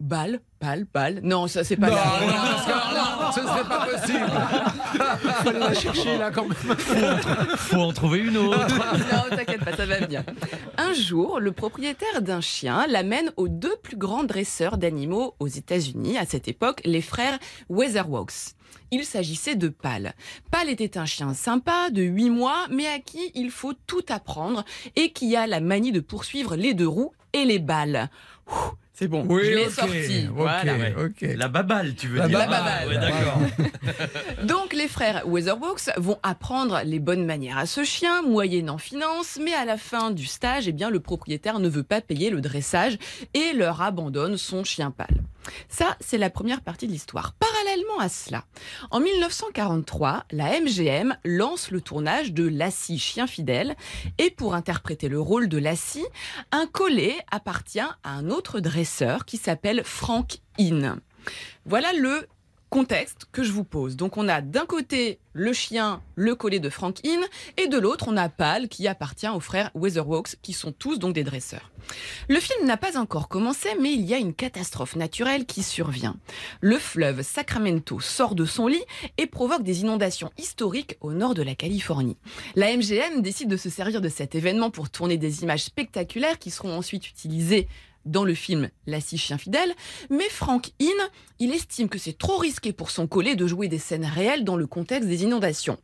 [0.00, 1.20] Bal, Pal, Pal.
[1.22, 2.32] Non, ça, c'est pas non, la- non,
[2.94, 4.26] là, ce ne serait pas possible.
[5.44, 7.56] Fallait la chercher là quand même.
[7.56, 8.66] Faut en trouver une autre.
[9.12, 10.22] Non, t'inquiète pas, ça va venir.
[10.76, 16.18] Un jour, le propriétaire d'un chien l'amène aux deux plus grands dresseurs d'animaux aux États-Unis,
[16.18, 17.38] à cette époque, les frères
[17.68, 18.56] Weatherwax.
[18.90, 20.14] Il s'agissait de Pal.
[20.50, 24.64] Pal était un chien sympa, de 8 mois, mais à qui il faut tout apprendre
[24.96, 28.08] et qui a la manie de poursuivre les deux roues et les balles.
[28.50, 28.54] Ouh,
[28.96, 30.28] C'est bon, Oui, je l'ai sorti.
[30.32, 30.76] Voilà.
[31.20, 32.62] La baballe, tu veux La dire baballe.
[32.64, 33.40] Ah, ouais, d'accord.
[34.44, 39.52] Donc les frères Weatherwax vont apprendre les bonnes manières à ce chien, moyennant finance, mais
[39.52, 42.96] à la fin du stage, eh bien, le propriétaire ne veut pas payer le dressage
[43.34, 45.24] et leur abandonne son chien pâle.
[45.68, 47.34] Ça, c'est la première partie de l'histoire.
[47.34, 48.44] Parallèlement à cela,
[48.90, 53.74] en 1943, la MGM lance le tournage de Lassie Chien Fidèle
[54.18, 56.06] et pour interpréter le rôle de Lassie,
[56.52, 61.00] un collet appartient à un autre dresseur qui s'appelle Frank Inn.
[61.64, 62.28] Voilà le
[62.68, 63.96] contexte que je vous pose.
[63.96, 67.20] Donc on a d'un côté le chien, le collet de Frank Inn,
[67.56, 71.14] et de l'autre on a Pal qui appartient aux frères Weatherwax, qui sont tous donc
[71.14, 71.70] des dresseurs.
[72.28, 76.16] Le film n'a pas encore commencé, mais il y a une catastrophe naturelle qui survient.
[76.60, 78.84] Le fleuve Sacramento sort de son lit
[79.18, 82.18] et provoque des inondations historiques au nord de la Californie.
[82.54, 86.50] La MGM décide de se servir de cet événement pour tourner des images spectaculaires qui
[86.50, 87.68] seront ensuite utilisées
[88.04, 89.72] dans le film La chien fidèle,
[90.10, 90.88] mais Frank Inn,
[91.38, 94.56] il estime que c'est trop risqué pour son collet de jouer des scènes réelles dans
[94.56, 95.78] le contexte des inondations.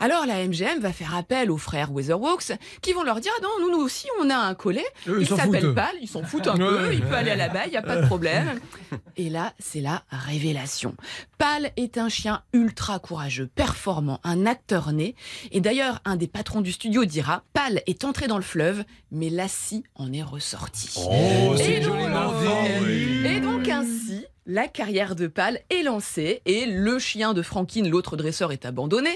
[0.00, 3.50] Alors la MGM va faire appel aux frères Weatherwax qui vont leur dire ah non
[3.60, 4.84] nous, nous aussi on a un collet.
[5.06, 5.74] Eux, ils il s'appelle.
[5.74, 7.82] Pal ils s'en foutent un peu il peut aller à la baie il y a
[7.82, 8.58] pas de problème.
[9.16, 10.94] Et là c'est la révélation.
[11.38, 15.14] Pal est un chien ultra courageux performant un acteur né.
[15.52, 19.28] Et d'ailleurs un des patrons du studio dira Pal est entré dans le fleuve mais
[19.28, 20.94] Lassie en est ressorti.
[20.96, 23.26] Oh, Et donc, dit.
[23.26, 24.09] et donc ainsi,
[24.46, 29.10] la carrière de Pal est lancée et le chien de Franklin, l'autre dresseur, est abandonné.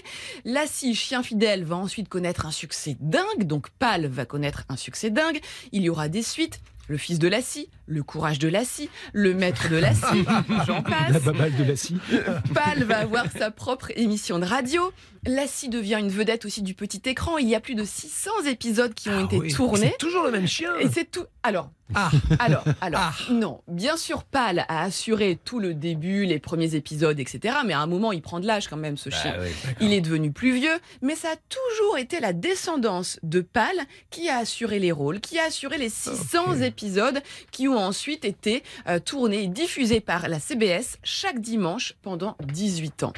[0.45, 5.11] Lassie, chien fidèle, va ensuite connaître un succès dingue, donc Pal va connaître un succès
[5.11, 5.41] dingue.
[5.73, 6.61] Il y aura des suites.
[6.87, 10.25] Le fils de Lassie, le courage de Lassie, le maître de Lassie,
[10.67, 11.23] j'en La passe.
[11.23, 11.97] baballe de la scie.
[12.55, 14.93] Pal va avoir sa propre émission de radio.
[15.27, 17.39] Lassie devient une vedette aussi du petit écran.
[17.39, 19.91] Il y a plus de 600 épisodes qui ont Ah été oui, tournés.
[19.93, 20.71] C'est toujours le même chien.
[20.81, 21.25] Et c'est tout.
[21.43, 22.11] Alors, Ah.
[22.39, 23.15] alors, alors, Ah.
[23.31, 23.63] non.
[23.67, 27.55] Bien sûr, Pal a assuré tout le début, les premiers épisodes, etc.
[27.65, 29.35] Mais à un moment, il prend de l'âge quand même, ce chien.
[29.81, 33.75] Il est devenu plus vieux, mais ça a toujours été la descendance de Pal
[34.11, 36.61] qui a assuré les rôles, qui a assuré les 600 Ok.
[36.61, 41.95] épisodes qui ont ont ensuite été euh, tournés et diffusés par la CBS chaque dimanche
[42.03, 43.13] pendant 18 ans.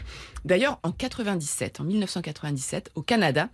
[0.45, 3.49] D'ailleurs, en 97, en 1997, au Canada,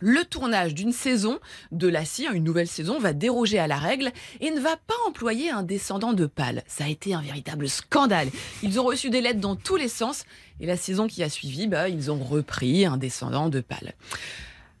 [0.00, 1.38] le tournage d'une saison
[1.72, 4.94] de la scie, une nouvelle saison, va déroger à la règle et ne va pas
[5.06, 6.62] employer un descendant de Pâle.
[6.66, 8.28] Ça a été un véritable scandale.
[8.62, 10.24] Ils ont reçu des lettres dans tous les sens
[10.60, 13.94] et la saison qui a suivi, bah, ils ont repris un descendant de Pâle.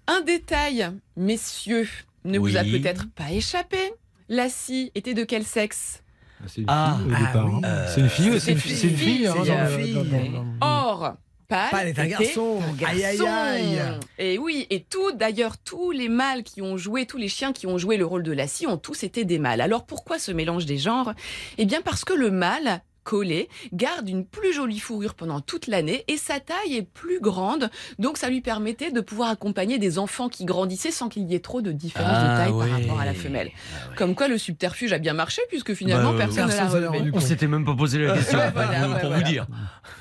[0.06, 1.88] Un détail, messieurs,
[2.24, 3.94] ne vous a peut-être pas échappé.
[4.28, 6.02] La scie était de quel sexe?
[6.46, 7.60] C'est une Ah, fille ah oui.
[7.64, 7.86] hein.
[7.88, 11.14] C'est une fille, c'est une, c'est une Or,
[11.48, 12.60] Pâle, Pâle est un était garçon.
[12.62, 13.32] un Aïe, aïe, garçon.
[13.32, 13.78] aïe.
[14.18, 17.66] Et oui, et tout, d'ailleurs, tous les mâles qui ont joué, tous les chiens qui
[17.66, 19.60] ont joué le rôle de la scie ont tous été des mâles.
[19.60, 21.12] Alors pourquoi ce mélange des genres?
[21.58, 26.04] Eh bien parce que le mâle collé garde une plus jolie fourrure pendant toute l'année
[26.08, 30.28] et sa taille est plus grande donc ça lui permettait de pouvoir accompagner des enfants
[30.28, 32.68] qui grandissaient sans qu'il y ait trop de différence de Ah, taille ouais.
[32.68, 33.50] par rapport à la femelle.
[33.54, 33.96] Ah ouais.
[33.96, 37.10] Comme quoi le subterfuge a bien marché puisque finalement Bah, personne ne l'a relevé.
[37.12, 39.16] On s'était même pas posé la question Ouais, voilà, pour, ouais, pour voilà.
[39.24, 39.46] vous dire.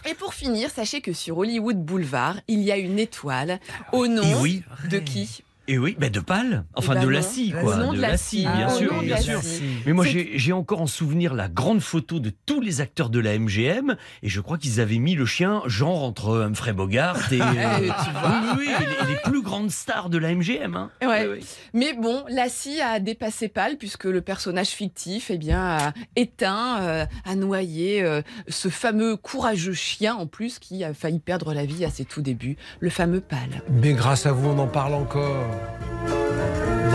[0.09, 3.59] Et pour finir, sachez que sur Hollywood Boulevard, il y a une étoile
[3.91, 5.43] au nom oui, de qui?
[5.67, 7.11] Et oui, bah de pâle, enfin Eh ben de non.
[7.13, 8.41] la scie, Au quoi, de la scie, scie.
[8.41, 9.39] bien Ah, sûr, de bien sûr.
[9.85, 13.37] Mais moi, j'ai encore en souvenir la grande photo de tous les acteurs de la
[13.37, 17.45] MGM, et je crois qu'ils avaient mis le chien genre entre Humphrey Bogart et, euh,
[17.81, 18.41] Eh, tu vois.
[18.57, 20.75] oui, oui, oui, les, les plus grandes stars de la MGM.
[20.75, 20.89] Hein.
[21.01, 21.27] Ouais.
[21.27, 21.45] Oui, oui.
[21.73, 26.81] Mais bon, la scie a dépassé Pâle puisque le personnage fictif eh bien, a éteint,
[26.81, 31.65] euh, a noyé euh, ce fameux courageux chien en plus qui a failli perdre la
[31.65, 33.61] vie à ses tout débuts, le fameux Pâle.
[33.69, 35.45] Mais grâce à vous, on en parle encore.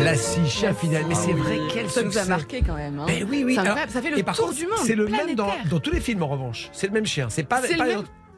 [0.03, 1.05] La scie, chien fidèle.
[1.09, 2.29] Mais c'est vrai, quel Ça nous a succès.
[2.29, 2.99] marqué quand même.
[3.01, 3.05] hein.
[3.07, 3.59] Mais oui, oui.
[3.59, 4.79] Alors- ça fait le tour contre, du monde.
[4.85, 5.51] c'est le même dans,
[5.83, 6.69] tous les films en revanche.
[6.73, 7.27] C'est le même chien.
[7.29, 7.87] C'est pas, pas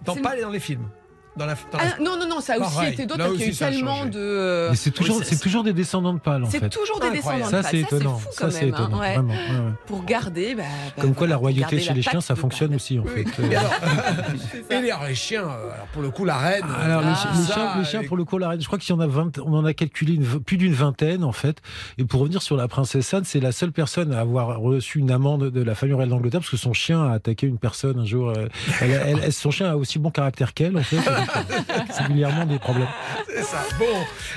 [0.04, 0.88] dans, pas dans les films.
[1.36, 3.40] Dans la, dans la- Ah, non, non, non, ça a aussi Pareil, été d'autres qu'il
[3.40, 4.66] y a eu ça a tellement de.
[4.70, 6.68] Mais c'est toujours, Oui, c'est c'est- toujours des descendants de pâle, en C'est fait.
[6.68, 7.66] toujours des descendants de Ça, Pâle.
[7.70, 8.16] c'est étonnant.
[8.18, 8.74] fou Ça, c'est même.
[8.74, 9.00] hein, étonnant.
[9.00, 9.14] ouais.
[9.14, 9.32] Vraiment.
[9.32, 9.72] ouais, ouais.
[9.86, 10.54] Pour garder.
[10.56, 10.64] bah,
[10.96, 13.24] bah, Comme quoi, la royauté chez la les chiens, ça fonctionne aussi, en Oui.
[13.24, 13.42] fait.
[13.48, 13.70] Et alors,
[14.52, 14.78] C'est ça.
[14.80, 16.64] et les, chiens, euh, alors pour le coup, la reine.
[16.82, 17.14] Alors, les, Ah.
[17.14, 19.38] chiens, les chiens, pour le coup, la reine, je crois qu'il y en a 20,
[19.38, 21.58] on en a calculé une plus d'une vingtaine, en fait.
[21.96, 25.10] Et pour revenir sur la princesse Anne, c'est la seule personne à avoir reçu une
[25.12, 28.04] amende de la famille royale d'Angleterre parce que son chien a attaqué une personne un
[28.04, 28.30] jour.
[28.36, 30.96] euh, son chien a aussi bon caractère qu'elle, en fait.
[31.98, 32.88] Régulièrement des problèmes.
[33.28, 33.62] C'est ça.
[33.78, 33.84] Bon,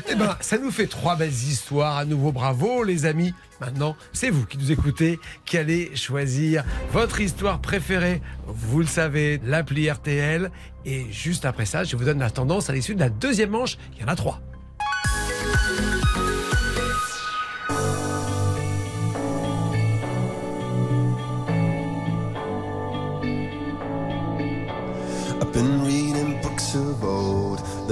[0.10, 1.98] eh ben, ça nous fait trois belles histoires.
[1.98, 3.34] À nouveau, bravo, les amis.
[3.62, 8.22] Maintenant, c'est vous qui nous écoutez, qui allez choisir votre histoire préférée.
[8.48, 10.52] Vous le savez, l'appli RTL.
[10.86, 13.78] Et juste après ça, je vous donne la tendance à l'issue de la deuxième manche.
[13.96, 14.42] Il y en a trois.
[25.54, 26.33] Been reading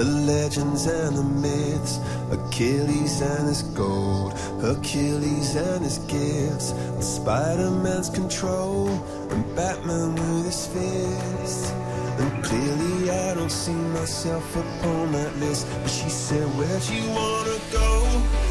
[0.02, 2.00] the legends and the myths,
[2.32, 8.88] Achilles and his gold, Hercules and his gifts, and Spider-Man's control,
[9.30, 11.70] and Batman with his fists.
[12.18, 15.68] And clearly I don't see myself upon that list.
[15.82, 17.90] But she said, Where'd you wanna go?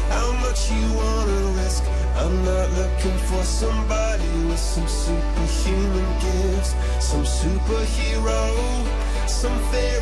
[0.08, 1.84] How much you wanna risk?
[2.16, 8.40] I'm not looking for somebody with some superhuman gifts, some superhero,
[9.28, 10.01] some fairy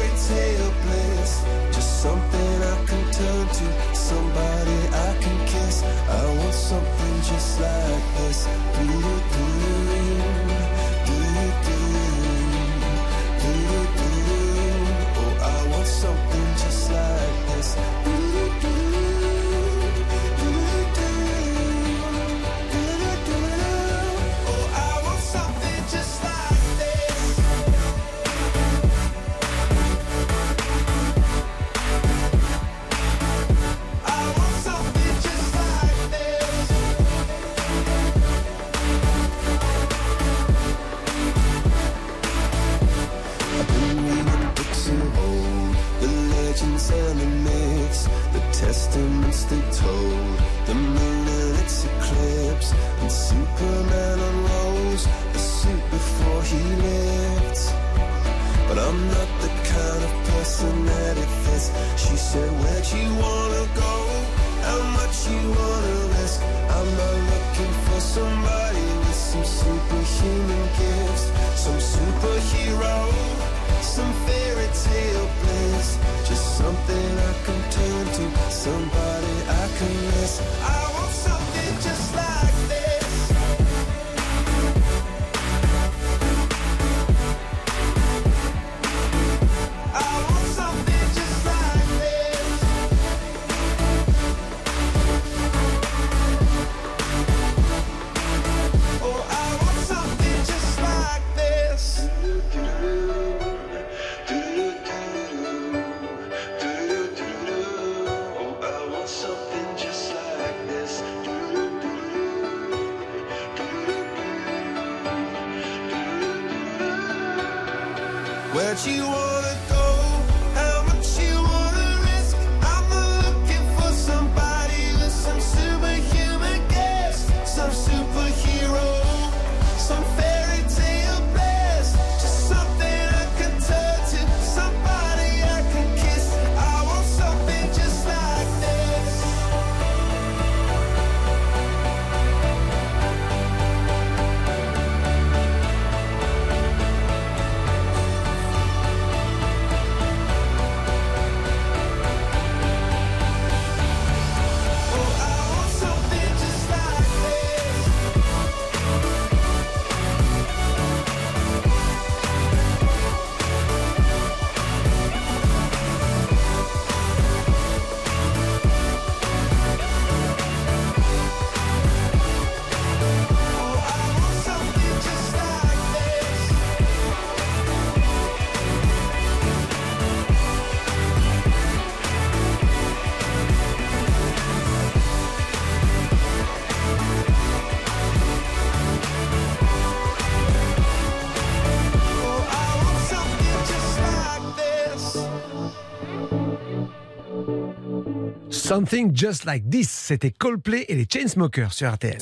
[198.71, 199.91] something just like this.
[199.91, 202.21] C'était Coldplay et les Chainsmokers sur RTL.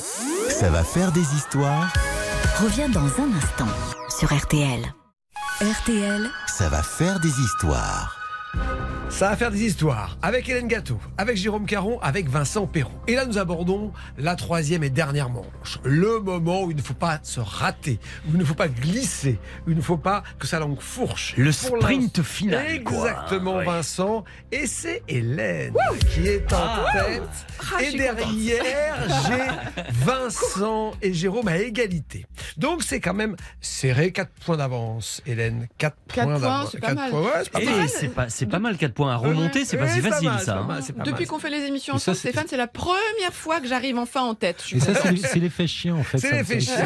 [0.49, 1.93] Ça va faire des histoires?
[2.63, 3.67] Revient dans un instant
[4.09, 4.81] sur RTL.
[5.61, 8.18] RTL, Ça va faire des histoires.
[9.09, 12.91] Ça va faire des histoires avec Hélène Gâteau, avec Jérôme Caron, avec Vincent Perron.
[13.07, 15.79] Et là, nous abordons la troisième et dernière manche.
[15.83, 19.37] Le moment où il ne faut pas se rater, où il ne faut pas glisser,
[19.67, 21.33] où il ne faut pas que sa langue fourche.
[21.37, 23.09] Le Pour sprint final, quoi.
[23.09, 23.65] Exactement, Ouais.
[23.65, 24.23] Vincent.
[24.53, 25.73] Et c'est Hélène
[26.13, 26.85] qui est en Ah.
[26.93, 27.23] tête.
[27.75, 28.95] Ah, et derrière,
[29.27, 32.25] j'ai Vincent et Jérôme à égalité.
[32.57, 34.11] Donc c'est quand même serré.
[34.13, 35.67] 4 points d'avance, Hélène.
[35.77, 36.69] 4 Quatre points points, d'avance.
[36.71, 37.09] c'est pas Quatre mal.
[37.09, 37.89] points, ouais, c'est pas mal.
[37.89, 40.59] c'est pas, c'est pas mal 4 points à remonter, c'est pas si facile ça.
[40.59, 40.79] hein.
[41.05, 44.35] Depuis qu'on fait les émissions ensemble, Stéphane, c'est la première fois que j'arrive enfin en
[44.35, 44.63] tête.
[44.73, 46.17] Et ça, c'est l'effet chien, en fait.
[46.17, 46.85] C'est l'effet chien,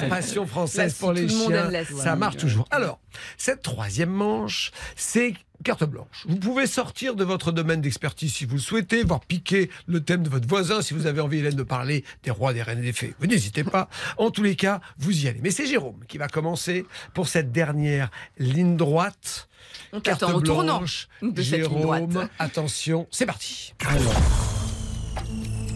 [0.00, 1.70] la passion française pour les chiens.
[1.96, 2.66] Ça marche toujours.
[2.70, 3.00] Alors,
[3.36, 5.34] cette troisième manche, c'est
[5.64, 6.24] carte blanche.
[6.28, 10.22] Vous pouvez sortir de votre domaine d'expertise si vous le souhaitez, voire piquer le thème
[10.22, 12.82] de votre voisin si vous avez envie, Hélène, de parler des rois, des reines et
[12.82, 13.14] des fées.
[13.18, 13.88] Vous n'hésitez pas.
[14.18, 15.40] En tous les cas, vous y allez.
[15.42, 19.47] Mais c'est Jérôme qui va commencer pour cette dernière ligne droite.
[19.92, 21.08] On Carte au tournant blanche.
[21.22, 21.60] de cette.
[21.60, 23.74] Jérôme, attention, c'est parti.
[23.86, 24.14] Alors,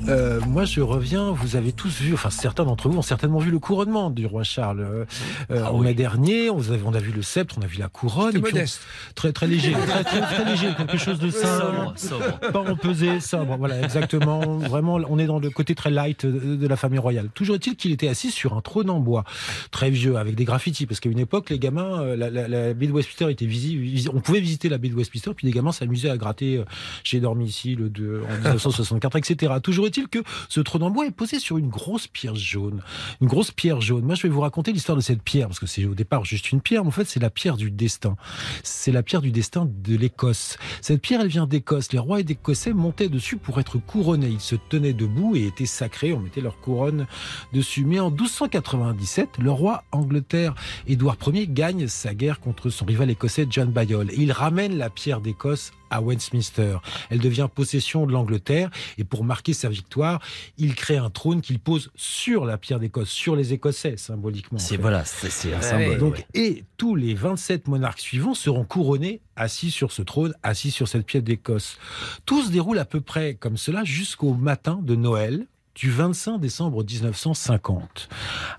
[0.08, 1.30] euh, moi, je reviens.
[1.30, 4.42] Vous avez tous vu, enfin certains d'entre vous ont certainement vu le couronnement du roi
[4.42, 5.04] Charles euh,
[5.50, 5.86] euh, Ah en oui.
[5.86, 6.50] mai dernier.
[6.50, 8.34] On, avez- on a vu le sceptre, on a vu la couronne.
[8.34, 8.80] Et on- modeste.
[9.14, 12.38] très très léger, très, très, très léger, quelque chose de simple, sobre.
[12.52, 13.56] pas empesé, sobre.
[13.56, 14.40] Voilà, exactement.
[14.58, 17.28] Vraiment, on est dans le côté très light de la famille royale.
[17.34, 19.24] Toujours est-il qu'il était assis sur un trône en bois,
[19.70, 22.74] très vieux, avec des graffitis, parce qu'à une époque, les gamins, euh, la, la, la
[22.74, 24.10] baie de Westminster était visible.
[24.14, 26.62] On pouvait visiter la baie de Westminster, puis les gamins s'amusaient à gratter.
[27.04, 29.52] J'ai dormi ici le 2 en 1964, etc.
[29.62, 32.82] Toujours est-il que ce trône en bois est posé sur une grosse pierre jaune.
[33.20, 34.04] Une grosse pierre jaune.
[34.04, 36.50] Moi, je vais vous raconter l'histoire de cette pierre, parce que c'est au départ juste
[36.52, 38.16] une pierre, mais en fait, c'est la pierre du destin.
[38.62, 40.56] C'est la pierre du destin de l'Écosse.
[40.80, 41.92] Cette pierre, elle vient d'Écosse.
[41.92, 44.28] Les rois et d'Écossais montaient dessus pour être couronnés.
[44.28, 46.12] Ils se tenaient debout et étaient sacrés.
[46.12, 47.06] On mettait leur couronne
[47.52, 47.84] dessus.
[47.84, 50.54] Mais en 1297, le roi Angleterre,
[50.86, 54.10] Édouard Ier, gagne sa guerre contre son rival écossais John Bayol.
[54.10, 56.78] Et il ramène la pierre d'Écosse à Westminster.
[57.10, 60.20] Elle devient possession de l'Angleterre et pour marquer sa victoire,
[60.58, 64.56] il crée un trône qu'il pose sur la pierre d'Écosse, sur les Écossais symboliquement.
[64.56, 64.82] en C'est fait.
[64.82, 65.98] voilà, c'est c'est un Ouais, symbole.
[65.98, 66.26] Donc, ouais.
[66.34, 71.06] Et tous les 27 monarques suivants seront couronnés assis sur ce trône, assis sur cette
[71.06, 71.78] pierre d'Écosse.
[72.26, 76.84] Tout se déroule à peu près comme cela jusqu'au matin de Noël du 25 décembre
[76.84, 78.08] 1950.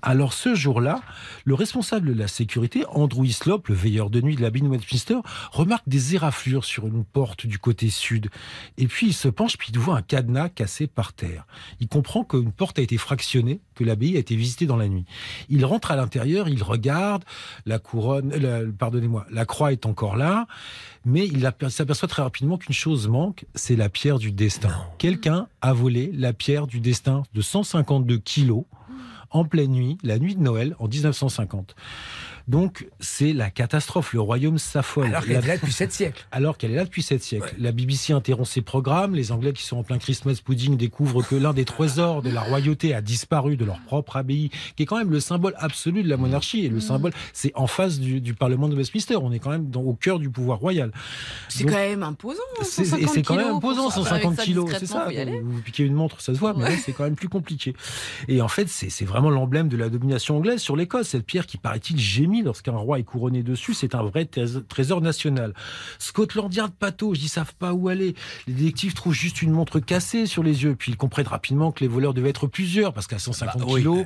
[0.02, 1.02] Alors ce jour-là,
[1.46, 5.20] le responsable de la sécurité, Andrew Hislop, le veilleur de nuit de l'abbaye de Westminster,
[5.52, 8.30] remarque des éraflures sur une porte du côté sud.
[8.78, 11.46] Et puis il se penche, puis il voit un cadenas cassé par terre.
[11.80, 15.06] Il comprend qu'une porte a été fractionnée, que l'abbaye a été visitée dans la nuit.
[15.50, 17.24] Il rentre à l'intérieur, il regarde,
[17.66, 20.48] la couronne, la- pardonnez-moi, la croix est encore là,
[21.06, 24.74] mais il aper- s'aperçoit très rapidement qu'une chose manque, c'est la pierre du destin.
[24.98, 28.64] Quelqu'un a volé la pierre du destin de 152 kilos
[29.32, 31.76] en pleine nuit, la nuit de Noël en 1950.
[32.48, 35.06] Donc c'est la catastrophe, le royaume s'affole.
[35.08, 36.26] Alors qu'elle est là depuis 7 siècles.
[36.32, 37.56] alors qu'elle est là depuis 7 siècles.
[37.58, 41.36] La BBC interrompt ses programmes, les Anglais qui sont en plein Christmas pudding découvrent que
[41.36, 44.98] l'un des trésors de la royauté a disparu de leur propre abbaye, qui est quand
[44.98, 46.66] même le symbole absolu de la monarchie.
[46.66, 49.16] Et le symbole, c'est en face du, du Parlement de Westminster.
[49.16, 50.92] On est quand même dans- au cœur du pouvoir royal.
[51.50, 52.42] C'est quand même imposant.
[52.60, 55.08] hein, c'est- 150 et c'est quand même imposant, sortir avec 150 ça kilos, c'est ça.
[55.42, 57.74] Vous, vous piquez une montre, ça se voit, mais là, c'est quand même plus compliqué.
[58.28, 61.08] Et en fait, c'est c'est vraiment l'emblème de la domination anglaise sur l'Écosse.
[61.10, 65.02] Cette pierre qui, paraît-il, gémit Lorsqu'un roi est couronné dessus, c'est un vrai trés- trésor
[65.02, 65.54] national.
[66.00, 68.16] Scotland Yard patauge, ils savent pas où aller.
[68.48, 71.82] Les détectives trouvent juste une montre cassée sur les yeux, puis ils comprennent rapidement que
[71.82, 74.06] les voleurs devaient être plusieurs, parce qu'à 150 Bah kilos, euh, ouais.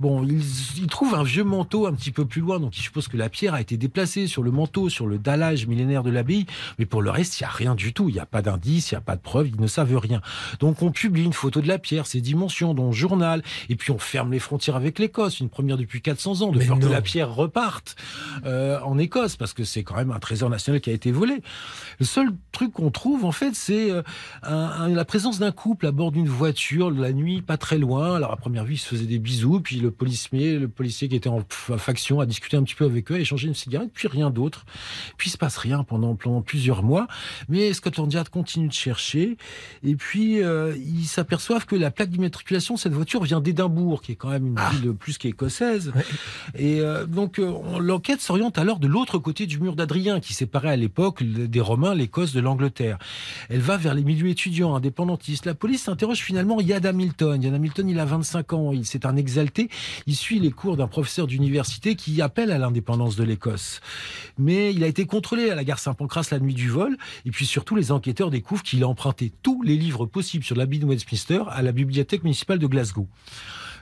[0.00, 0.42] Bon, ils,
[0.78, 3.28] ils trouvent un vieux manteau un petit peu plus loin, donc ils supposent que la
[3.28, 6.46] pierre a été déplacée sur le manteau, sur le dallage millénaire de l'abbaye,
[6.78, 8.08] mais pour le reste, il n'y a rien du tout.
[8.08, 10.20] Il n'y a pas d'indice, il n'y a pas de preuve, ils ne savent rien.
[10.60, 13.90] Donc on publie une photo de la pierre, ses dimensions, dans le journal, et puis
[13.90, 16.86] on ferme les frontières avec l'Écosse, une première depuis 400 ans, de Mais peur que
[16.86, 17.34] la pierre
[18.44, 21.42] euh, en Écosse, parce que c'est quand même un trésor national qui a été volé.
[22.00, 24.02] Le seul truc qu'on trouve, en fait, c'est euh,
[24.42, 28.16] un- un- la présence d'un couple à bord d'une voiture la nuit, pas très loin.
[28.16, 31.16] Alors à première vue, ils se faisaient des bisous, puis le policier, le policier qui
[31.16, 31.42] était en
[31.76, 34.64] faction a discuté un petit peu avec eux, a échangé une cigarette, puis rien d'autre.
[35.16, 37.06] Puis il se passe rien pendant, pendant plusieurs mois.
[37.48, 39.36] Mais Scotland Yard continue de chercher,
[39.84, 44.12] et puis euh, ils s'aperçoivent que la plaque d'immatriculation de cette voiture vient d'Édimbourg, qui
[44.12, 45.92] est quand même une ville plus qu'écossaise.
[46.56, 47.50] Et euh, donc euh,
[47.80, 51.94] l'enquête s'oriente alors de l'autre côté du mur d'Adrien, qui séparait à l'époque des Romains
[51.94, 52.98] l'Écosse de l'Angleterre.
[53.48, 55.46] Elle va vers les milieux étudiants, indépendantistes.
[55.46, 57.42] La police interroge finalement Yad Hamilton.
[57.42, 59.68] Yad Hamilton, il a 25 ans, il c'est un exalté.
[60.06, 63.80] Il suit les cours d'un professeur d'université qui appelle à l'indépendance de l'Écosse.
[64.38, 66.96] Mais il a été contrôlé à la gare Saint-Pancras la nuit du vol.
[67.24, 70.78] Et puis surtout, les enquêteurs découvrent qu'il a emprunté tous les livres possibles sur l'abbaye
[70.78, 73.08] de Westminster à la bibliothèque municipale de Glasgow.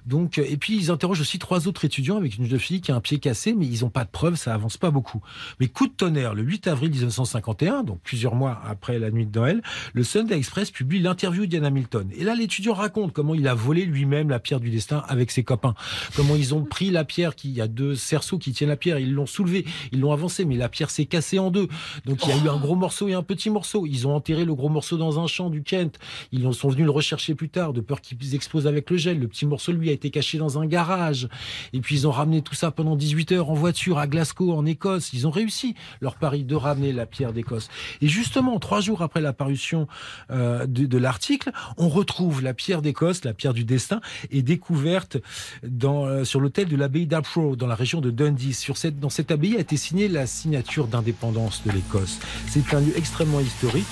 [0.07, 2.93] Donc, euh, et puis ils interrogent aussi trois autres étudiants avec une jeune fille qui
[2.93, 5.21] a un pied cassé, mais ils n'ont pas de preuves, ça avance pas beaucoup.
[5.61, 9.39] Mais coup de tonnerre, le 8 avril 1951, donc plusieurs mois après la nuit de
[9.39, 12.09] Noël, le Sunday Express publie l'interview d'Ian Hamilton.
[12.17, 15.43] Et là, l'étudiant raconte comment il a volé lui-même la pierre du destin avec ses
[15.43, 15.75] copains.
[16.15, 18.77] Comment ils ont pris la pierre, qui, il y a deux cerceaux qui tiennent la
[18.77, 21.69] pierre, ils l'ont soulevée, ils l'ont avancée, mais la pierre s'est cassée en deux.
[22.05, 23.87] Donc il y a eu un gros morceau et un petit morceau.
[23.87, 25.99] Ils ont enterré le gros morceau dans un champ du Kent.
[26.33, 29.19] Ils sont venus le rechercher plus tard, de peur qu'ils explosent avec le gel.
[29.19, 31.29] Le petit morceau, lui, a été caché dans un garage.
[31.73, 34.65] Et puis ils ont ramené tout ça pendant 18 heures en voiture à Glasgow, en
[34.65, 35.13] Écosse.
[35.13, 37.69] Ils ont réussi leur pari de ramener la pierre d'Écosse.
[38.01, 39.89] Et justement, trois jours après la parution
[40.31, 45.19] euh, de, l'article, on retrouve la pierre d'Écosse, la pierre du destin, est découverte
[45.67, 48.55] dans, euh, sur l'hôtel de l'abbaye d'Apro, dans la région de Dundee.
[48.55, 52.19] Sur cette, dans cette abbaye a été signée la signature d'indépendance de l'Écosse.
[52.49, 53.87] C'est un lieu extrêmement historique.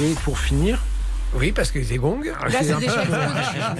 [0.00, 0.82] Et pour finir,
[1.36, 2.20] Oui, parce que les gongs.
[2.22, 3.18] Là, c'est c'est déjà, explosé.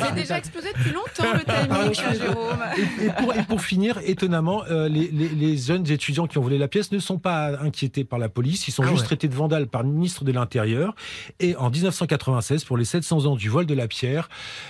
[0.07, 2.59] C'est déjà explosé depuis longtemps le timing, cher Jérôme.
[2.77, 6.43] Et, et pour, et pour finir, étonnamment, euh, les, les- les jeunes étudiants qui ont
[6.43, 8.67] volé la pièce ne sont pas inquiétés par la police.
[8.69, 9.07] Ils sont Ah juste ouais.
[9.07, 10.95] traités de vandales par le ministre de l'Intérieur.
[11.39, 14.29] Et en 1996, pour les 700 ans du vol de la pierre,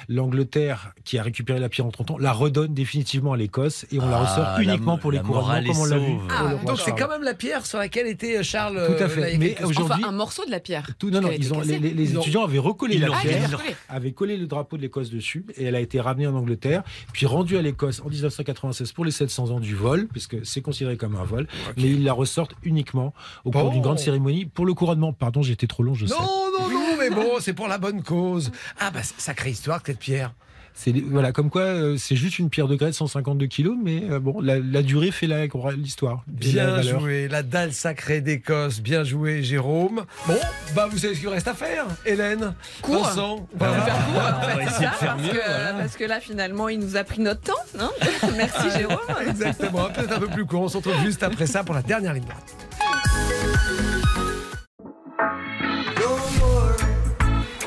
[0.08, 3.98] l'Angleterre, qui a récupéré la pierre en 30 ans, la redonne définitivement à l'Écosse et
[4.00, 6.12] on la Ah, ressort la- uniquement pour les couronnements, comme on l'a vu.
[6.30, 8.74] Ah, Donc c'est quand même la pierre sur laquelle était Charles.
[8.86, 9.38] Tout à euh, fait.
[9.38, 10.86] Mais aujourd'hui- Enfin, un morceau de la pierre.
[10.98, 13.56] Tout, non, non, ils ont, les, étudiants avaient recollé ils la l'ont il pierre, a
[13.56, 13.76] recollé.
[13.88, 17.26] avaient collé le drapeau de l'Écosse dessus, et elle a été ramenée en Angleterre, puis
[17.26, 21.16] rendue à l'Écosse en 1996 pour les 700 ans du vol, puisque c'est considéré comme
[21.16, 21.46] un vol,
[21.76, 23.14] mais ils la ressortent uniquement
[23.44, 23.70] au cours Bon.
[23.70, 25.12] d'une grande cérémonie pour le couronnement.
[25.12, 26.14] Pardon, j'étais trop long, je sais.
[26.14, 28.50] Non, non, non, mais bon, c'est pour la bonne cause.
[28.78, 30.34] Ah, bah, sacrée histoire, cette pierre.
[30.76, 34.02] C'est voilà, comme quoi euh, c'est juste une pierre de grès de 152 kilos, mais
[34.10, 35.46] euh, bon, la, la durée fait la-
[35.76, 36.24] l'histoire.
[36.26, 38.80] la Bien joué, la dalle sacrée d'Écosse.
[38.80, 40.04] Bien joué, Jérôme.
[40.26, 40.34] Bon,
[40.74, 42.54] bah, vous savez ce qu'il reste à faire, Hélène?
[42.82, 43.04] Cours.
[43.04, 43.46] Vincent?
[43.54, 45.28] On va faire court, en on fait, va c'est essayer de ça, faire parce mieux,
[45.32, 45.72] que, voilà.
[45.74, 47.52] parce que là, finalement, il nous a pris notre temps.
[47.78, 47.90] hein.
[48.36, 48.98] Merci, Jérôme.
[49.28, 50.62] Exactement, peut-être un peu plus court.
[50.62, 52.56] On se retrouve juste après ça pour la dernière ligne droite.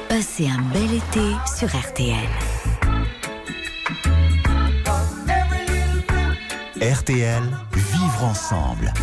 [0.10, 2.16] Passez un bel été sur RTL.
[6.82, 7.42] RTL,
[7.74, 8.94] vivre ensemble.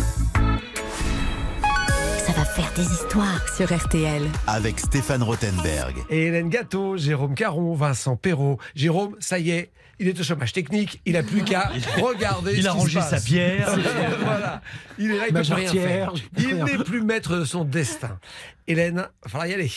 [2.17, 4.23] Ça va faire des histoires sur RTL.
[4.47, 5.97] Avec Stéphane Rothenberg.
[6.09, 8.59] Et Hélène Gâteau, Jérôme Caron, Vincent Perrault.
[8.75, 11.01] Jérôme, ça y est, il est au chômage technique.
[11.05, 12.53] Il a plus qu'à regarder.
[12.55, 13.09] Il ce a qui rangé se passe.
[13.09, 13.77] sa pierre.
[14.23, 14.61] voilà.
[14.97, 16.13] Il est là, il peut rien faire.
[16.37, 18.19] Il n'est plus maître de son destin.
[18.67, 19.71] Hélène, il va falloir y aller.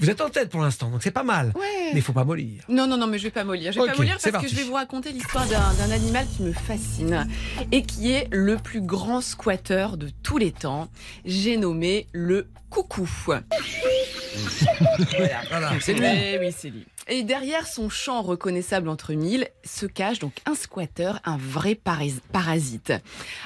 [0.00, 1.52] Vous êtes en tête pour l'instant, donc c'est pas mal.
[1.54, 1.90] Ouais.
[1.92, 2.64] Mais il faut pas mollir.
[2.68, 3.70] Non, non, non, mais je vais pas mollir.
[3.70, 6.42] Je vais pas mollir parce que je vais vous raconter l'histoire d'un d'un animal qui
[6.42, 7.28] me fascine
[7.70, 10.88] et qui est le plus grand squatteur de tous les temps.
[11.24, 13.08] J'ai nommé le coucou.
[15.48, 16.06] Voilà, c'est lui.
[16.40, 16.84] Oui, c'est lui.
[17.06, 22.92] Et derrière son champ reconnaissable entre mille se cache donc un squatteur, un vrai parasite.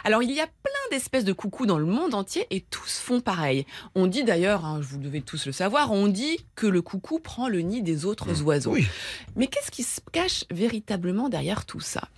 [0.04, 3.20] Alors il y a plein d'espèces de coucous dans le monde entier et tous font
[3.20, 3.66] pareil.
[3.94, 7.48] On dit d'ailleurs, hein, vous devez tous le savoir, on dit que le coucou prend
[7.48, 8.72] le nid des autres oiseaux.
[8.72, 8.86] Oui.
[9.36, 12.08] Mais qu'est-ce qui se cache véritablement derrière tout ça?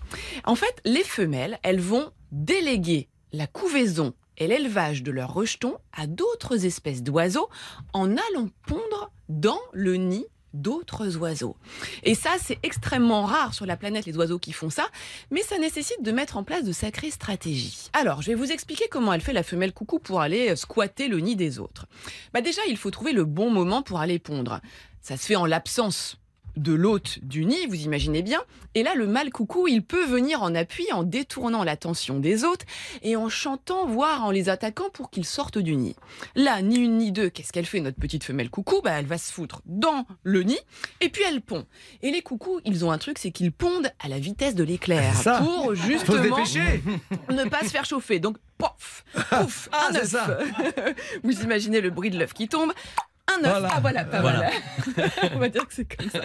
[0.45, 6.09] En fait, les femelles, elles vont déléguer la couvaison et l'élevage de leurs rejetons à
[6.09, 7.49] d'autres espèces d'oiseaux
[7.93, 11.57] en allant pondre dans le nid d'autres oiseaux.
[12.03, 14.88] Et ça, c'est extrêmement rare sur la planète, les oiseaux qui font ça,
[15.30, 17.88] mais ça nécessite de mettre en place de sacrées stratégies.
[17.93, 21.07] Alors, je vais vous expliquer comment elle fait la femelle coucou pour aller euh, squatter
[21.07, 21.86] le nid des autres.
[22.32, 24.61] Bah déjà, il faut trouver le bon moment pour aller pondre.
[25.01, 26.20] Ça se fait en l'absence
[26.61, 28.41] de l'hôte du nid, vous imaginez bien.
[28.75, 32.65] Et là, le mâle coucou, il peut venir en appui en détournant l'attention des hôtes
[33.03, 35.97] et en chantant, voire en les attaquant pour qu'ils sortent du nid.
[36.37, 38.81] Là, ni une ni deux, qu'est-ce qu'elle fait, notre petite femelle coucou?
[38.85, 40.59] Bah, Elle va se foutre dans le nid
[41.01, 41.65] et puis elle pond.
[42.03, 45.15] Et les coucous, ils ont un truc, c'est qu'ils pondent à la vitesse de l'éclair
[45.39, 46.37] pour justement
[47.31, 48.21] ne pas se faire chauffer.
[48.21, 50.15] Donc, pof, pouf, Ah, un œuf.
[51.25, 52.73] Vous imaginez le bruit de l'œuf qui tombe.
[53.39, 53.51] Un œuf.
[53.51, 53.68] Voilà.
[53.72, 54.39] Ah voilà, pas Voilà.
[54.41, 55.11] mal.
[55.35, 56.20] On va dire que c'est comme ça.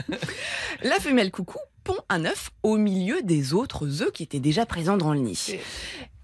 [0.83, 4.97] La femelle coucou pond un œuf au milieu des autres œufs qui étaient déjà présents
[4.97, 5.59] dans le nid.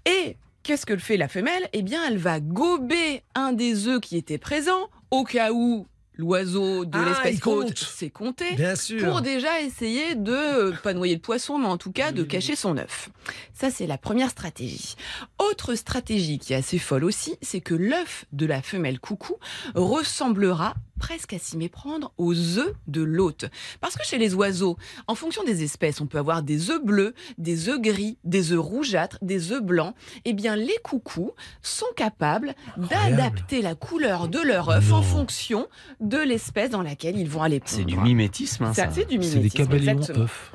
[0.06, 1.68] Et qu'est-ce que fait la femelle?
[1.72, 6.84] Eh bien, elle va gober un des œufs qui était présent au cas où l'oiseau
[6.84, 7.70] de Ah, l'espèce compte.
[7.70, 9.02] hôte s'est compté Bien sûr.
[9.08, 12.54] pour déjà essayer de euh, pas noyer le poisson, mais en tout cas de cacher
[12.56, 13.08] son œuf.
[13.54, 14.94] Ça, c'est la première stratégie.
[15.38, 19.36] Autre stratégie qui est assez folle aussi, c'est que l'œuf de la femelle coucou
[19.74, 23.46] ressemblera presque à s'y méprendre aux œufs de l'hôte.
[23.80, 24.76] Parce que chez les oiseaux,
[25.08, 28.60] en fonction des espèces, on peut avoir des œufs bleus, des œufs gris, des œufs
[28.60, 29.96] rougeâtres, des œufs blancs.
[30.24, 35.66] Eh bien, les coucous sont capables d'adapter la couleur de leur œuf en fonction
[35.98, 37.72] de l'espèce dans laquelle ils vont aller pondre.
[37.74, 38.88] C'est du mimétisme, hein, Ça.
[38.92, 40.24] C'est du C'est des mimétisme, caméléons exactement.
[40.24, 40.52] œufs.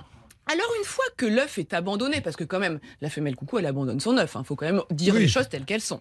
[0.49, 3.65] Alors une fois que l'œuf est abandonné, parce que quand même la femelle coucou elle
[3.65, 5.19] abandonne son œuf, il faut quand même dire Oui.
[5.19, 5.99] les choses telles qu'elles sont.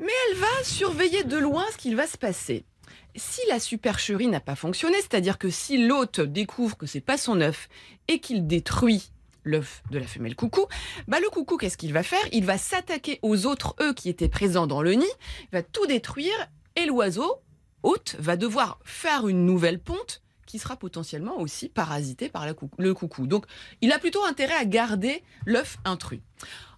[0.00, 2.66] Mais elle va surveiller de loin ce qu'il va se passer.
[3.18, 7.40] Si la supercherie n'a pas fonctionné, c'est-à-dire que si l'hôte découvre que c'est pas son
[7.40, 7.68] œuf
[8.06, 9.10] et qu'il détruit
[9.44, 10.66] l'œuf de la femelle coucou,
[11.08, 12.24] bah le coucou qu'est-ce qu'il va faire?
[12.32, 15.06] Il va s'attaquer aux autres œufs qui étaient présents dans le nid,
[15.42, 17.42] il va tout détruire et l'oiseau
[17.82, 23.26] hôte va devoir faire une nouvelle ponte qui sera potentiellement aussi parasité par le coucou.
[23.26, 23.44] Donc,
[23.82, 26.20] il a plutôt intérêt à garder l'œuf intrus.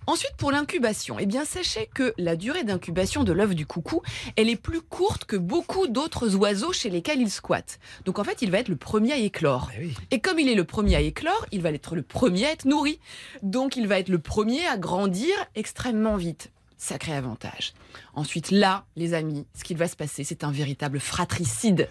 [0.06, 4.02] Ensuite, pour l'incubation, eh bien, sachez que la durée d'incubation de l'œuf du coucou,
[4.36, 7.78] elle est plus courte que beaucoup d'autres oiseaux chez lesquels il squatte.
[8.06, 9.70] Donc, en fait, il va être le premier à éclore.
[9.76, 9.94] Eh oui.
[10.10, 12.64] Et comme il est le premier à éclore, il va être le premier à être
[12.64, 12.98] nourri.
[13.42, 16.50] Donc, il va être le premier à grandir extrêmement vite.
[16.82, 17.74] Sacré avantage.
[18.14, 21.90] Ensuite, là, les amis, ce qu'il va se passer, c'est un véritable fratricide.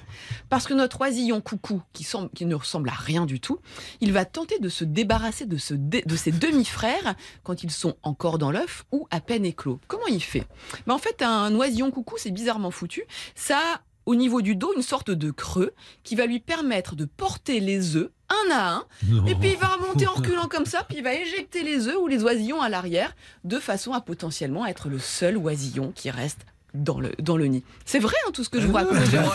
[0.49, 2.07] Parce que notre oisillon coucou, qui,
[2.47, 3.59] ne ressemble à rien du tout,
[4.01, 7.13] il va tenter de se débarrasser de, ses demi-frères
[7.43, 9.79] quand ils sont encore dans l'œuf ou à peine éclos.
[9.87, 10.47] Comment il fait?
[10.87, 13.03] Ben, En fait, un oisillon coucou, c'est bizarrement foutu.
[13.35, 15.71] Ça au niveau du dos une sorte de creux
[16.03, 18.83] qui va lui permettre de porter les œufs un à un.
[19.27, 21.97] Et puis il va remonter en reculant comme ça, puis il va éjecter les œufs
[22.01, 26.39] ou les oisillons à l'arrière, de façon à potentiellement être le seul oisillon qui reste
[26.73, 27.63] dans le, dans le nid.
[27.85, 29.29] C'est vrai hein, tout ce que je vous raconte, Jérôme.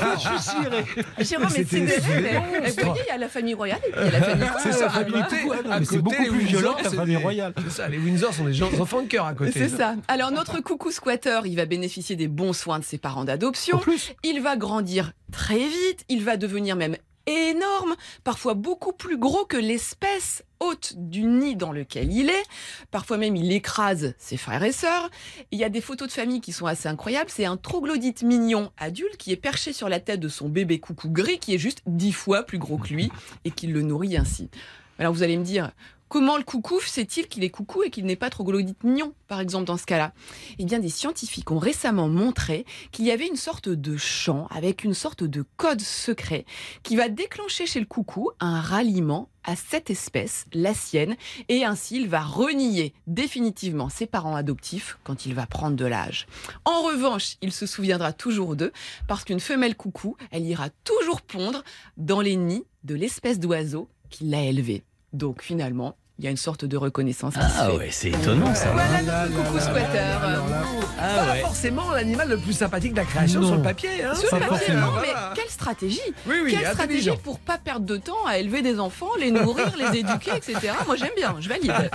[1.18, 1.94] Est sidéré,
[2.38, 4.46] vous voyez, il y a la famille royale et puis il y a la famille
[4.62, 7.54] C'est Ah, bah, À mais c'est beaucoup plus violent que la c'est famille royale.
[7.64, 9.52] C'est ça, les Windsor sont des gens, enfants de cœur à côté.
[9.52, 9.96] C'est ça.
[10.08, 13.76] Alors notre coucou squatter, il va bénéficier des bons soins de ses parents d'adoption.
[13.76, 16.96] En plus, Il va grandir très vite, il va devenir même
[17.26, 22.44] énorme, parfois beaucoup plus gros que l'espèce hôte du nid dans lequel il est.
[22.90, 25.10] Parfois même il écrase ses frères et sœurs.
[25.50, 27.30] Il y a des photos de famille qui sont assez incroyables.
[27.30, 31.08] C'est un troglodyte mignon adulte qui est perché sur la tête de son bébé coucou
[31.08, 33.10] gris qui est juste dix fois plus gros que lui
[33.44, 34.50] et qui le nourrit ainsi.
[34.98, 35.72] Alors vous allez me dire,
[36.14, 39.64] comment le coucou sait-il qu'il est coucou et qu'il n'est pas troglodyte mignon, par exemple,
[39.64, 40.12] dans ce cas-là?
[40.60, 44.84] Eh bien, des scientifiques ont récemment montré qu'il y avait une sorte de chant avec
[44.84, 46.44] une sorte de code secret
[46.84, 51.16] qui va déclencher chez le coucou un ralliement à cette espèce, la sienne,
[51.48, 56.28] et ainsi il va renier définitivement ses parents adoptifs quand il va prendre de l'âge.
[56.64, 58.72] En revanche, il se souviendra toujours d'eux
[59.08, 61.64] parce qu'une femelle coucou, elle ira toujours pondre
[61.96, 64.84] dans les nids de l'espèce d'oiseau qui l'a élevée.
[65.12, 68.54] Donc finalement, il y a une sorte de reconnaissance qui se Ah ouais, c'est étonnant
[68.54, 68.70] ça.
[68.72, 69.98] Voilà notre coucou squatter.
[69.98, 71.40] Ah Pas ouais.
[71.40, 73.46] forcément l'animal le plus sympathique de la création Non.
[73.48, 73.88] sur le papier.
[74.04, 74.14] Hein.
[74.14, 74.80] Sur le papier, forcément.
[74.86, 78.62] non, mais quelle stratégie Oui, oui, Quelle stratégie pour pas perdre de temps à élever
[78.62, 80.72] des enfants, les nourrir, les éduquer, etc.
[80.86, 81.72] Moi j'aime bien, je valide.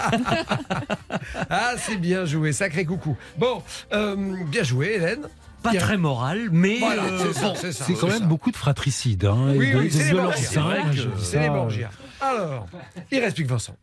[1.50, 3.16] Ah, c'est bien joué, sacré coucou.
[3.38, 3.62] Bon,
[3.94, 4.16] euh,
[4.46, 5.22] bien joué, Hélène.
[5.64, 5.82] Pas Bien.
[5.82, 7.54] très moral, mais Voilà, euh, c'est bon.
[8.00, 8.26] quand même ça.
[8.26, 9.26] beaucoup de fratricides.
[9.26, 10.48] Hein, et Oui, de- oui, c'est les violence, Borgia.
[10.50, 11.90] C'est vrai que je- C'est les Borgia.
[12.22, 12.68] Alors,
[13.12, 13.76] il reste plus que Vincent.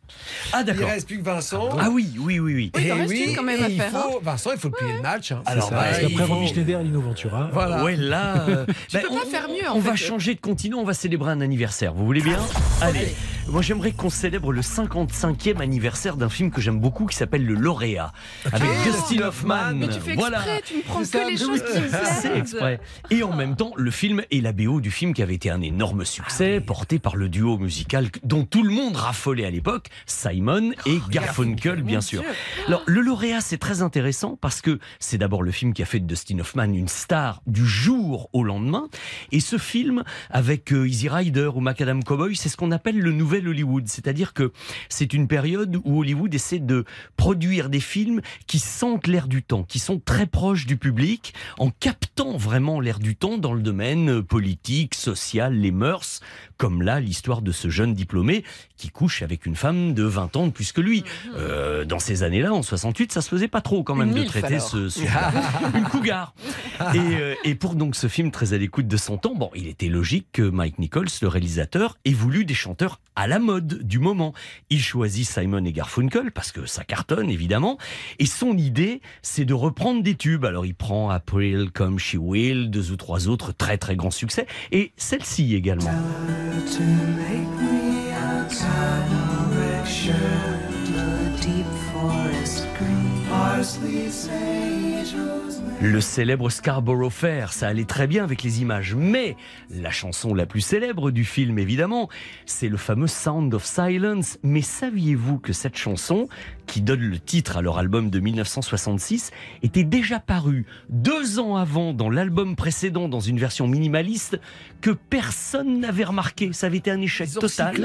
[0.53, 0.87] Ah Il d'accord.
[0.89, 1.69] reste plus que Vincent.
[1.79, 2.71] Ah oui, oui, oui, oui.
[2.75, 4.67] Oui, il Et reste une quand même et à il faire, faut, Vincent, il faut
[4.69, 5.31] le plier le match.
[5.31, 5.41] hein.
[5.45, 7.49] Alors, bah, il qu'après faut- Romy Schneider Lino Ventura.
[7.51, 7.83] Voilà.
[7.83, 8.45] Ouais, là.
[8.47, 10.83] euh, Tu bah, peux pas on- faire mieux, en On va changer de continent, on
[10.83, 11.93] va célébrer un anniversaire.
[11.93, 12.39] Vous voulez bien?
[12.81, 13.15] Allez.
[13.49, 17.53] Moi, j'aimerais qu'on célèbre le 55e anniversaire d'un film que j'aime beaucoup qui s'appelle Le
[17.53, 18.11] Lauréat
[18.51, 19.73] avec Ah, Dustin Hoffman.
[19.73, 20.41] Mais tu fais exprès, voilà.
[20.65, 21.87] tu ne prends que les choses qui me
[22.21, 22.81] C'est exprès.
[23.09, 25.61] Et en même temps, le film et la BO du film qui avait été un
[25.61, 30.71] énorme succès, porté par le duo musical dont tout le monde raffolait à l'époque, Simon
[30.85, 32.23] et Garfunkel, bien sûr.
[32.67, 36.01] Alors, le lauréat, c'est très intéressant parce que c'est d'abord le film qui a fait
[36.01, 38.87] de Dustin Hoffman une star du jour au lendemain.
[39.31, 43.13] Et ce film, avec euh, Easy Rider ou Macadam Cowboy, c'est ce qu'on appelle le
[43.13, 43.87] nouvel Hollywood.
[43.87, 44.51] C'est-à-dire que
[44.89, 46.85] c'est une période où Hollywood essaie de
[47.17, 51.69] produire des films qui sentent l'air du temps, qui sont très proches du public, en
[51.69, 56.21] captant vraiment l'air du temps dans le domaine politique, social, les mœurs,
[56.57, 58.43] comme là l'histoire de ce jeune diplômé
[58.77, 61.03] qui couche avec une femme de 20 ans de plus que lui.
[61.35, 64.27] Euh, dans ces années-là, en 68, ça se faisait pas trop quand même Une de
[64.27, 64.67] traiter alors.
[64.69, 65.01] ce, ce-
[65.77, 66.33] une cougar.
[66.93, 69.67] Et, euh, et pour donc ce film très à l'écoute de son temps, bon, il
[69.67, 73.99] était logique que Mike Nichols, le réalisateur, ait voulu des chanteurs à la mode du
[73.99, 74.33] moment.
[74.69, 77.77] Il choisit Simon et Garfunkel parce que ça cartonne évidemment.
[78.19, 80.45] Et son idée, c'est de reprendre des tubes.
[80.45, 84.47] Alors il prend April comme She Will, deux ou trois autres très très grands succès,
[84.71, 85.91] et celle-ci également.
[95.79, 99.35] Le célèbre Scarborough Fair, ça allait très bien avec les images, mais
[99.69, 102.09] la chanson la plus célèbre du film, évidemment,
[102.47, 104.39] c'est le fameux Sound of Silence.
[104.41, 106.27] Mais saviez-vous que cette chanson,
[106.65, 109.31] qui donne le titre à leur album de 1966,
[109.61, 114.39] était déjà parue deux ans avant dans l'album précédent dans une version minimaliste
[114.81, 116.53] que personne n'avait remarqué?
[116.53, 117.75] Ça avait été un échec total.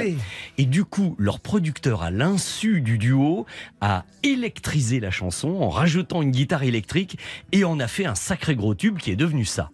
[0.57, 3.45] Et du coup, leur producteur, à l'insu du duo,
[3.83, 7.12] a électrisé la chanson en rajoutant une guitare électrique
[7.53, 9.71] et en a fait un sacré gros tube qui est devenu ça.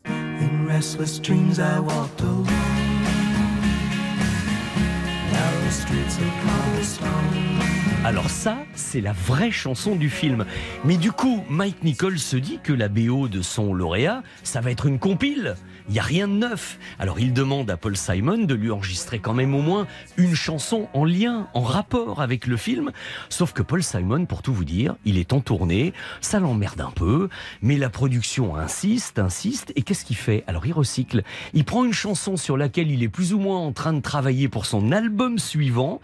[8.04, 10.46] Alors ça, c'est la vraie chanson du film.
[10.84, 14.70] Mais du coup, Mike Nichols se dit que la BO de son lauréat, ça va
[14.70, 15.56] être une compile.
[15.88, 16.78] Il n'y a rien de neuf.
[16.98, 19.86] Alors il demande à Paul Simon de lui enregistrer quand même au moins
[20.18, 22.92] une chanson en lien, en rapport avec le film.
[23.30, 26.90] Sauf que Paul Simon, pour tout vous dire, il est en tournée, ça l'emmerde un
[26.90, 27.30] peu,
[27.62, 30.44] mais la production insiste, insiste, et qu'est-ce qu'il fait?
[30.46, 31.22] Alors il recycle.
[31.54, 34.48] Il prend une chanson sur laquelle il est plus ou moins en train de travailler
[34.48, 36.00] pour son album suivant,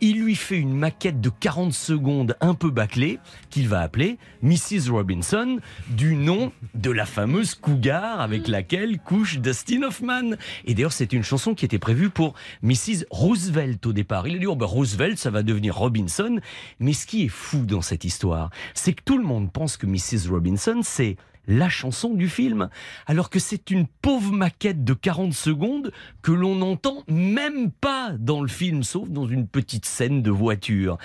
[0.00, 3.20] il lui fait une maquette de 40 secondes un peu bâclée,
[3.50, 4.90] qu'il va appeler Mrs.
[4.90, 5.58] Robinson,
[5.90, 10.36] du nom de la fameuse cougar avec laquelle couche Dustin Hoffman.
[10.64, 13.04] Et d'ailleurs, c'est une chanson qui était prévue pour Mrs.
[13.10, 14.26] Roosevelt au départ.
[14.26, 16.40] Il a dit, oh ben, Roosevelt, ça va devenir Robinson.
[16.80, 19.86] Mais ce qui est fou dans cette histoire, c'est que tout le monde pense que
[19.86, 20.30] Mrs.
[20.30, 21.16] Robinson, c'est
[21.48, 22.68] la chanson du film,
[23.06, 28.42] alors que c'est une pauvre maquette de 40 secondes que l'on n'entend même pas dans
[28.42, 30.98] le film, sauf dans une petite scène de voiture.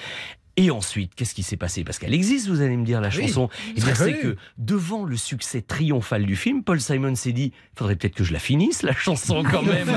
[0.55, 1.83] Et ensuite, qu'est-ce qui s'est passé?
[1.83, 3.49] Parce qu'elle existe, vous allez me dire, la Oui, chanson.
[3.75, 7.77] Et bien, c'est que devant le succès triomphal du film, Paul Simon s'est dit, il
[7.79, 9.89] faudrait peut-être que je la finisse, la chanson quand même.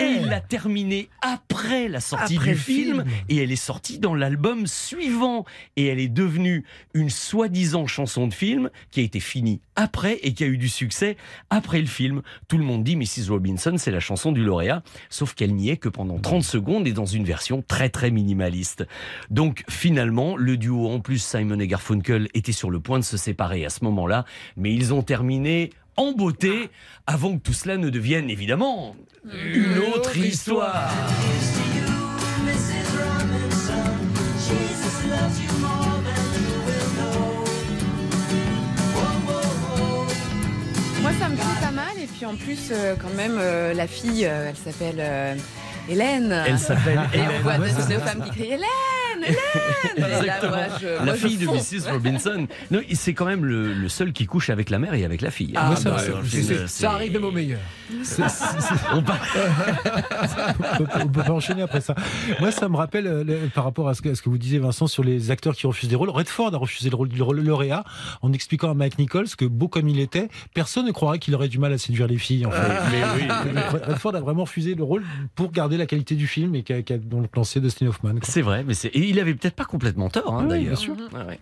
[0.00, 3.04] Et il l'a terminée après la sortie Après du film.
[3.28, 5.44] et elle est sortie dans l'album suivant.
[5.76, 10.34] Et elle est devenue une soi-disant chanson de film qui a été finie après et
[10.34, 11.16] qui a eu du succès
[11.48, 12.22] après le film.
[12.48, 13.30] Tout le monde dit Mrs.
[13.30, 16.92] Robinson, c'est la chanson du lauréat, sauf qu'elle n'y est que pendant 30 secondes et
[16.92, 18.86] dans une version très très minimaliste.
[19.30, 23.16] Donc finalement, le duo en plus Simon et Garfunkel était sur le point de se
[23.16, 24.24] séparer à ce moment-là,
[24.56, 26.70] mais ils ont terminé en beauté
[27.06, 30.90] avant que tout cela ne devienne évidemment une autre histoire.
[42.14, 45.38] Puis en plus, euh, quand même, euh, la fille, euh, elle s'appelle
[45.90, 46.42] Hélène.
[46.46, 47.42] Elle s'appelle Et on Hélène.
[47.42, 48.64] voit deux, deux femmes qui crient Hélène,
[49.22, 49.36] Hélène.
[49.98, 50.52] Là, Exactement.
[50.56, 51.46] moi, je- la fille de.
[51.46, 51.90] Mrs.
[51.92, 52.46] Robinson.
[52.70, 55.30] Non, c'est quand même le, le seul qui couche avec la mère et avec la
[55.30, 55.52] fille.
[55.56, 57.58] Ah, ça, bah, c'est- ça arrive même au meilleur.
[58.94, 59.12] On peut-
[61.02, 61.94] on peut pas enchaîner après ça.
[62.40, 64.38] Moi, ça me rappelle, euh, le- par rapport à ce, que, à ce que vous
[64.38, 66.10] disiez, Vincent, sur les acteurs qui refusent des rôles.
[66.10, 67.84] Redford a refusé le rôle du rôle lauréat
[68.22, 71.48] en expliquant à Mike Nichols que, beau comme il était, personne ne croirait qu'il aurait
[71.48, 72.46] du mal à séduire les filles.
[72.46, 72.58] En fait.
[72.92, 73.60] Mais oui.
[73.88, 76.98] Redford a vraiment refusé le rôle pour garder la qualité du film et qu'a qu'a
[76.98, 78.12] donc lancé Dustin Hoffman.
[78.12, 78.20] quoi.
[78.22, 78.88] C'est vrai, mais c'est...
[78.88, 80.66] et il avait peut-être pas complètement tort, hein, Oui, d'ailleurs.
[80.68, 80.94] bien sûr.
[81.12, 81.40] Ouais, ouais.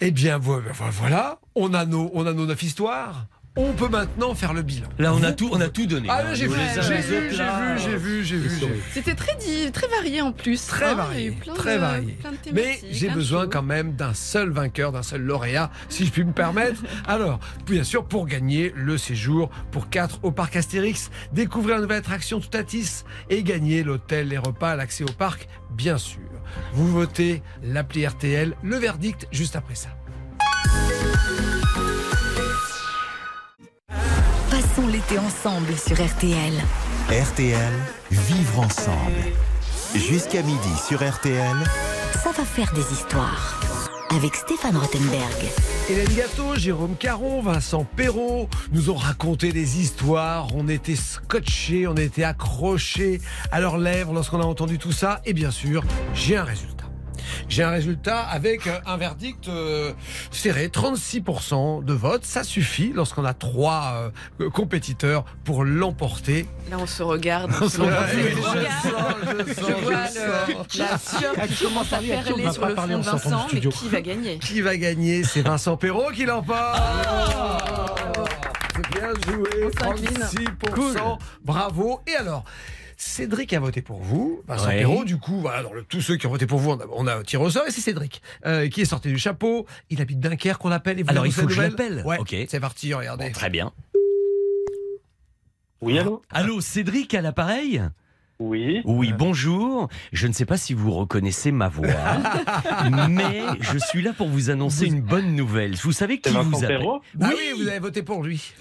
[0.00, 3.26] Eh bien, vo- vo- voilà, on a nos, on a nos neuf histoires.
[3.56, 4.86] On peut maintenant faire le bilan.
[4.98, 6.06] Là, on a tout, on a tout donné.
[6.08, 8.82] Ah, j'ai vu, j'ai vu, j'ai vu, j'ai vu, j'ai vu, j'ai vu.
[8.92, 9.36] C'était très,
[9.72, 10.68] très varié en plus.
[10.68, 12.18] Très hein, varié, eu plein très de- varié.
[12.52, 16.32] Mais j'ai besoin quand même d'un seul vainqueur, d'un seul lauréat, si je puis me
[16.32, 16.80] permettre.
[17.08, 21.98] Alors, bien sûr, pour gagner le séjour pour 4 au parc Astérix, découvrir la nouvelle
[21.98, 26.20] attraction Toutatis et gagner l'hôtel, les repas, l'accès au parc, bien sûr.
[26.72, 29.88] Vous votez l'appli RTL, le verdict juste après ça.
[34.70, 36.52] Passons l'été ensemble sur RTL.
[37.08, 37.72] RTL,
[38.10, 39.32] vivre ensemble.
[39.94, 41.56] Jusqu'à midi sur RTL,
[42.22, 43.60] Ça va faire des histoires.
[44.10, 45.50] Avec Stéphane Rothenberg.
[45.88, 50.54] Hélène Gâteau, Jérôme Caron, Vincent Perrault nous ont raconté des histoires.
[50.54, 53.20] On était scotchés, on était accrochés
[53.50, 55.20] à leurs lèvres lorsqu'on a entendu tout ça.
[55.24, 55.82] Et bien sûr,
[56.14, 56.79] j'ai un résultat.
[57.48, 59.92] J'ai un résultat avec euh, un verdict euh,
[60.30, 62.24] serré, 36% de vote.
[62.24, 64.10] Ça suffit lorsqu'on a trois
[64.40, 66.46] euh, compétiteurs pour l'emporter.
[66.70, 67.50] Là, on se regarde.
[67.60, 68.08] On on se se regarde.
[68.14, 68.54] je sens,
[69.48, 70.18] je sens, Je vois je
[70.48, 70.78] le- sens.
[70.78, 73.70] la sueur qui commence à perler sur le front de Vincent, mais studio.
[73.70, 74.38] qui va gagner?
[74.38, 75.24] Qui va gagner?
[75.24, 76.78] C'est Vincent Perrault qui l'emporte.
[78.76, 79.48] C'est bien joué.
[79.64, 80.24] On s'incline.
[80.70, 81.18] 36%.
[81.44, 82.00] Bravo.
[82.06, 82.44] Et alors?
[83.04, 84.78] Cédric a voté pour vous, Vincent Ouais.
[84.80, 85.04] Perrault.
[85.04, 87.06] Du coup, voilà, dans le- tous ceux qui ont voté pour vous, on a, on
[87.06, 87.66] a tiré au sort.
[87.66, 89.64] Et c'est Cédric euh, qui est sorti du chapeau.
[89.88, 91.00] Il habite Dunkerque, on l'appelle.
[91.00, 92.02] et vous Alors, il faut que je l'appelle.
[92.04, 92.18] Ouais.
[92.18, 92.36] Ok.
[92.48, 93.24] C'est parti, regardez.
[93.28, 93.72] Bon, très bien.
[95.80, 97.82] Oui, allô Allô, Cédric à l'appareil
[98.38, 98.82] Oui.
[98.84, 99.88] Oui, bonjour.
[100.12, 101.86] Je ne sais pas si vous reconnaissez ma voix,
[103.08, 105.74] mais je suis là pour vous annoncer une bonne nouvelle.
[105.76, 108.52] Vous savez qui vous appelle Perrault Bah oui, vous avez voté pour lui.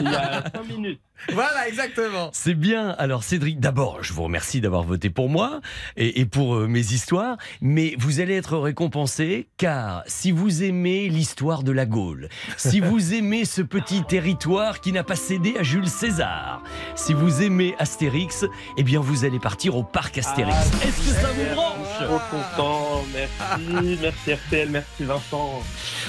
[0.00, 1.00] Il y a 5 minutes.
[1.32, 2.30] Voilà, exactement.
[2.32, 2.90] C'est bien.
[2.98, 5.60] Alors Cédric, d'abord, je vous remercie d'avoir voté pour moi
[5.96, 11.08] et, et pour euh, mes histoires, mais vous allez être récompensé car si vous aimez
[11.08, 15.62] l'histoire de la Gaule, si vous aimez ce petit territoire qui n'a pas cédé à
[15.62, 16.62] Jules César,
[16.94, 18.44] si vous aimez Astérix,
[18.76, 20.56] eh bien vous allez partir au parc Astérix.
[20.58, 23.04] Ah, Est-ce que ça vous branche Trop content.
[23.14, 23.98] Merci.
[24.02, 24.68] Merci RTL.
[24.70, 25.62] Merci Vincent.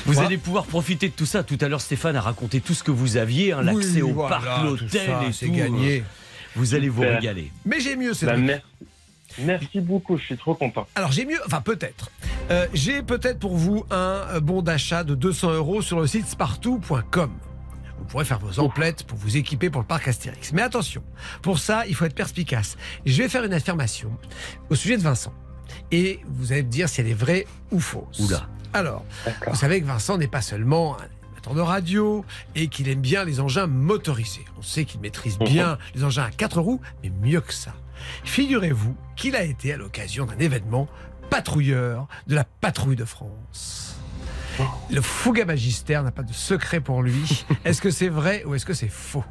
[0.05, 1.43] Vous Quoi allez pouvoir profiter de tout ça.
[1.43, 4.13] Tout à l'heure, Stéphane a raconté tout ce que vous aviez, hein, l'accès Oui, au
[4.13, 5.53] voilà, parc, tout l'hôtel ça, et c'est tout.
[5.53, 6.03] gagné.
[6.55, 7.15] Vous allez vous Super.
[7.19, 7.51] régaler.
[7.65, 8.39] Mais j'ai mieux, Bah, Cédric.
[8.45, 8.63] merci.
[9.39, 10.17] Merci beaucoup.
[10.17, 10.87] Je suis trop content.
[10.95, 12.09] Alors j'ai mieux, enfin peut-être.
[12.49, 13.95] Euh, j'ai peut-être pour vous un
[14.33, 17.31] euh, bon d'achat de 200 euros sur le site spartou.com.
[17.99, 20.53] Vous pourrez faire vos emplettes pour vous équiper pour le parc Astérix.
[20.53, 21.03] Mais attention,
[21.41, 22.77] pour ça, il faut être perspicace.
[23.05, 24.11] Je vais faire une affirmation
[24.69, 25.33] au sujet de Vincent.
[25.91, 28.19] Et vous allez me dire si elle est vraie ou fausse.
[28.19, 28.47] Oula.
[28.73, 29.03] Alors,
[29.47, 30.95] vous savez que Vincent n'est pas seulement
[31.53, 32.25] de radio
[32.55, 34.45] et qu'il aime bien les engins motorisés.
[34.57, 37.73] On sait qu'il maîtrise bien les engins à quatre roues, mais mieux que ça.
[38.23, 40.87] Figurez-vous qu'il a été à l'occasion d'un événement
[41.29, 43.99] patrouilleur de la patrouille de France.
[44.91, 47.45] Le Fouga Magister n'a pas de secret pour lui.
[47.65, 49.23] Est-ce que c'est vrai ou est-ce que c'est faux?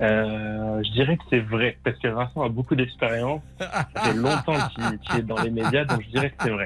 [0.00, 3.40] Euh, je dirais que c'est vrai, parce que Vincent a beaucoup d'expérience.
[3.60, 6.64] Ça fait longtemps qu'il qu'il est dans les médias, donc je dirais que c'est vrai.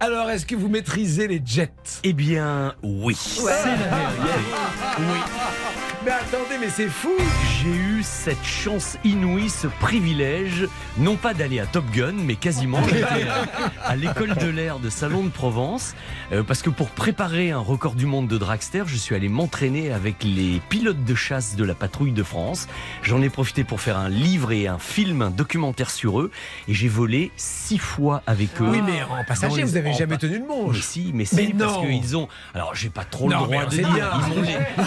[0.00, 1.70] Alors, est-ce que vous maîtrisez les jets?
[2.04, 3.14] Eh bien, oui.
[3.16, 3.88] C'est la vérité.
[4.98, 5.18] Oui.
[6.04, 7.12] Mais attendez, mais c'est fou
[7.62, 10.66] J'ai eu cette chance inouïe, ce privilège,
[10.98, 12.80] non pas d'aller à Top Gun, mais quasiment.
[12.88, 13.04] J'étais
[13.84, 15.94] à- l'école de l'air de Salon de Provence,
[16.32, 19.92] euh, parce que pour préparer un record du monde de dragster, je suis allé m'entraîner
[19.92, 22.66] avec les pilotes de chasse de la patrouille de France.
[23.04, 26.32] J'en ai profité pour faire un livre et un film, un documentaire sur eux,
[26.66, 28.66] et j'ai volé six fois avec eux.
[28.68, 30.80] Oui, mais en passager, les- vous avez en jamais tenu de Mais manche.
[30.80, 31.86] si, mais si, Mais parce non.
[31.86, 32.28] qu'ils ont.
[32.54, 34.20] Alors, j'ai pas trop Non, le mais droit de dire.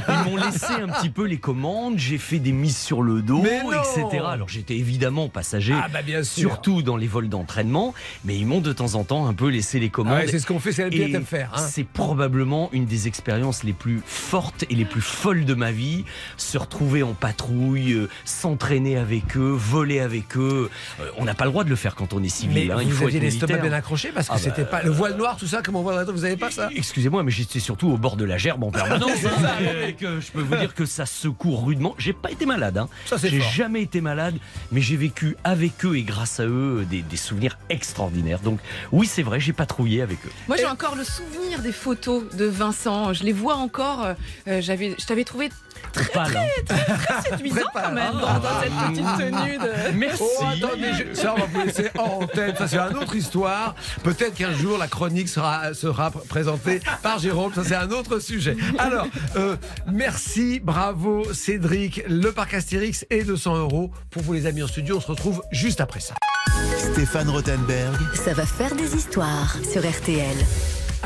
[0.10, 1.98] ils m'ont laissé un petit peu les commandes.
[1.98, 4.24] J'ai fait des mises sur le dos, etc.
[4.28, 5.74] Alors, j'étais évidemment passager.
[5.76, 6.50] Ah bah bien sûr.
[6.50, 9.80] Surtout dans les vols d'entraînement, mais ils m'ont de temps en temps un peu laissé
[9.80, 10.18] les Ah commandes.
[10.20, 11.52] ouais, c'est ce qu'on fait, c'est pilote Et à faire.
[11.56, 11.60] hein.
[11.68, 16.06] c'est probablement une des expériences les plus fortes et les plus folles de ma vie.
[16.38, 20.70] Se retrouver en patrouille, euh, s'entraîner avec eux, voler avec eux.
[21.00, 22.68] Euh, on n'a pas le droit de le faire quand on est civil.
[22.68, 24.84] Mais hein, il vous faut aviez l'estomac bien accroché parce que Ah bah, c'était pas
[24.84, 26.70] le voile noir, tout ça, comme on voit la- vous avez pas ça?
[26.76, 29.12] Excusez-moi, mais j'étais surtout au bord de la gerbe en permanence.
[29.26, 31.94] Hein, je peux vous dire que ça secoue rudement.
[31.98, 32.78] J'ai pas été malade.
[32.78, 32.88] Hein.
[33.22, 34.36] J'ai jamais été malade,
[34.72, 38.40] mais j'ai vécu avec eux et grâce à eux des, des souvenirs extraordinaires.
[38.40, 38.60] Donc
[38.92, 40.32] oui, c'est vrai, j'ai patrouillé avec eux.
[40.48, 43.12] Moi, j'ai encore le souvenir des photos de Vincent.
[43.14, 44.06] Je les vois encore.
[44.06, 44.14] euh,
[44.48, 45.50] euh, j'avais, je t'avais trouvé
[45.92, 46.42] très, Pas là.
[46.68, 49.98] très séduisant quand même dans, dans cette petite tenue de.
[49.98, 50.24] Merci.
[50.24, 52.58] Oh, attendez, je- ça, on va vous laisser en tête.
[52.58, 53.76] Ça, c'est une autre histoire.
[54.04, 57.54] Peut-être qu'un jour, la chronique sera, sera pr- présentée par Jérôme.
[57.54, 58.56] Ça, c'est un autre sujet.
[58.78, 59.56] Alors, euh,
[59.92, 62.04] merci, bravo, Cédric.
[62.08, 63.92] Le parc Astérix et 200 euros.
[64.12, 66.14] Pour vous, les amis en studio, on se retrouve juste après ça.
[66.78, 70.36] Stéphane Rothenberg, Ça va faire des histoires sur RTL.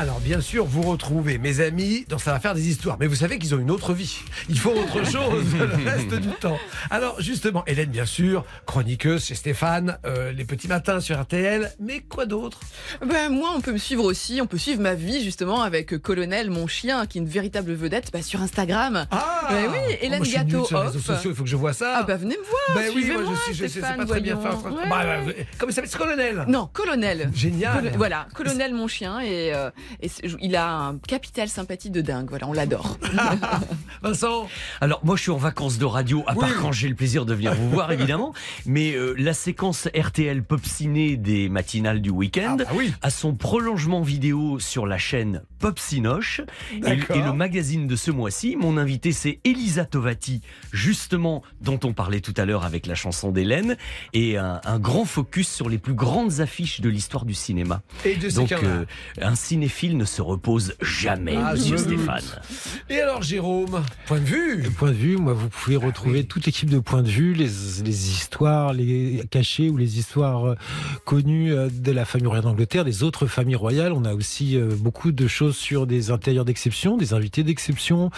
[0.00, 3.16] Alors bien sûr, vous retrouvez mes amis dans Ça va faire des histoires, mais vous
[3.16, 4.20] savez qu'ils ont une autre vie.
[4.48, 6.58] Ils font autre chose le reste du temps.
[6.90, 12.00] Alors justement, Hélène bien sûr, chroniqueuse chez Stéphane, euh, les petits matins sur RTL, mais
[12.00, 12.60] quoi d'autre?
[13.06, 14.40] Ben, moi, on peut me suivre aussi.
[14.40, 18.10] On peut suivre ma vie, justement, avec Colonel, mon chien, qui est une véritable vedette
[18.10, 19.06] bah, sur Instagram.
[19.10, 20.92] Ah Ben oui, Hélène Moi, suis nul Gâteau sur les off.
[20.94, 21.96] réseaux sociaux, il faut que je vois ça.
[21.98, 22.60] Ah, bah, venez me voir.
[22.74, 24.48] Ben oui, moi je suis, je sais, c'est Stéphane, pas très bien fait.
[24.48, 24.76] voyons.
[24.88, 25.26] Bah, Ouais.
[25.26, 27.30] bah, comment il s'appelle colonel Non, colonel.
[27.34, 27.92] Génial.
[27.98, 29.70] Voilà, colonel mon chien et, euh,
[30.02, 30.10] et
[30.40, 32.28] il a un capital sympathie de dingue.
[32.30, 32.96] Voilà, on l'adore.
[34.02, 34.48] Vincent
[34.80, 36.56] Alors moi je suis en vacances de radio, à part Oui.
[36.60, 38.32] quand j'ai le plaisir de venir vous voir évidemment,
[38.66, 42.92] mais euh, la séquence RTL Pop Ciné des matinales du week-end Ah bah oui.
[43.02, 46.40] a son prolongement vidéo sur la chaîne Pop Cinoche.
[46.72, 50.40] Et, et le magazine de ce mois-ci, mon invité c'est Elisa Tovati,
[50.72, 53.76] justement dont on parlait tout à l'heure avec la chanson d'Hélène,
[54.12, 57.82] et un, un grand focus sur les plus grandes affiches de l'histoire du cinéma.
[58.04, 58.84] Et de Donc euh,
[59.20, 61.76] un cinéphile ne se repose jamais, Ah, monsieur.
[61.76, 62.24] Stéphane.
[62.88, 66.26] Et alors Jérôme, point de vue Le point de vue, moi, vous pouvez retrouver oui.
[66.26, 67.44] toute l'équipe de point de vue, les,
[67.84, 70.54] les histoires les cachées ou les histoires euh,
[71.04, 73.92] connues euh, de la famille royale d'Angleterre, des autres familles royales.
[73.92, 78.10] On a aussi euh, beaucoup de choses sur des intérieurs d'exception, des invités d'exception.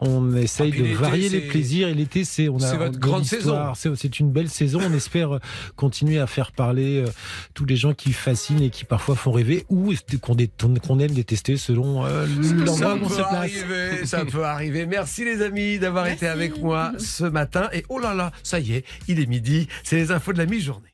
[0.00, 2.98] On essaye puis de varier les plaisirs et l'été, c'est on a c'est votre de
[2.98, 3.76] grande l'histoire.
[3.76, 4.80] C'est c'est une belle saison.
[4.82, 5.38] On espère euh,
[5.76, 7.10] continuer à faire parler euh,
[7.54, 10.50] tous les gens qui fascinent et qui parfois font rêver ou qu'on dé-
[11.00, 13.32] aime détester selon euh, l'endroit Ça où on se peut place.
[13.34, 14.86] arriver, ça peut arriver.
[14.86, 17.68] Merci les amis d'avoir été avec moi ce matin.
[17.72, 20.46] Et oh là là, ça y est, il est midi, c'est les infos de la
[20.46, 20.91] mi-journée.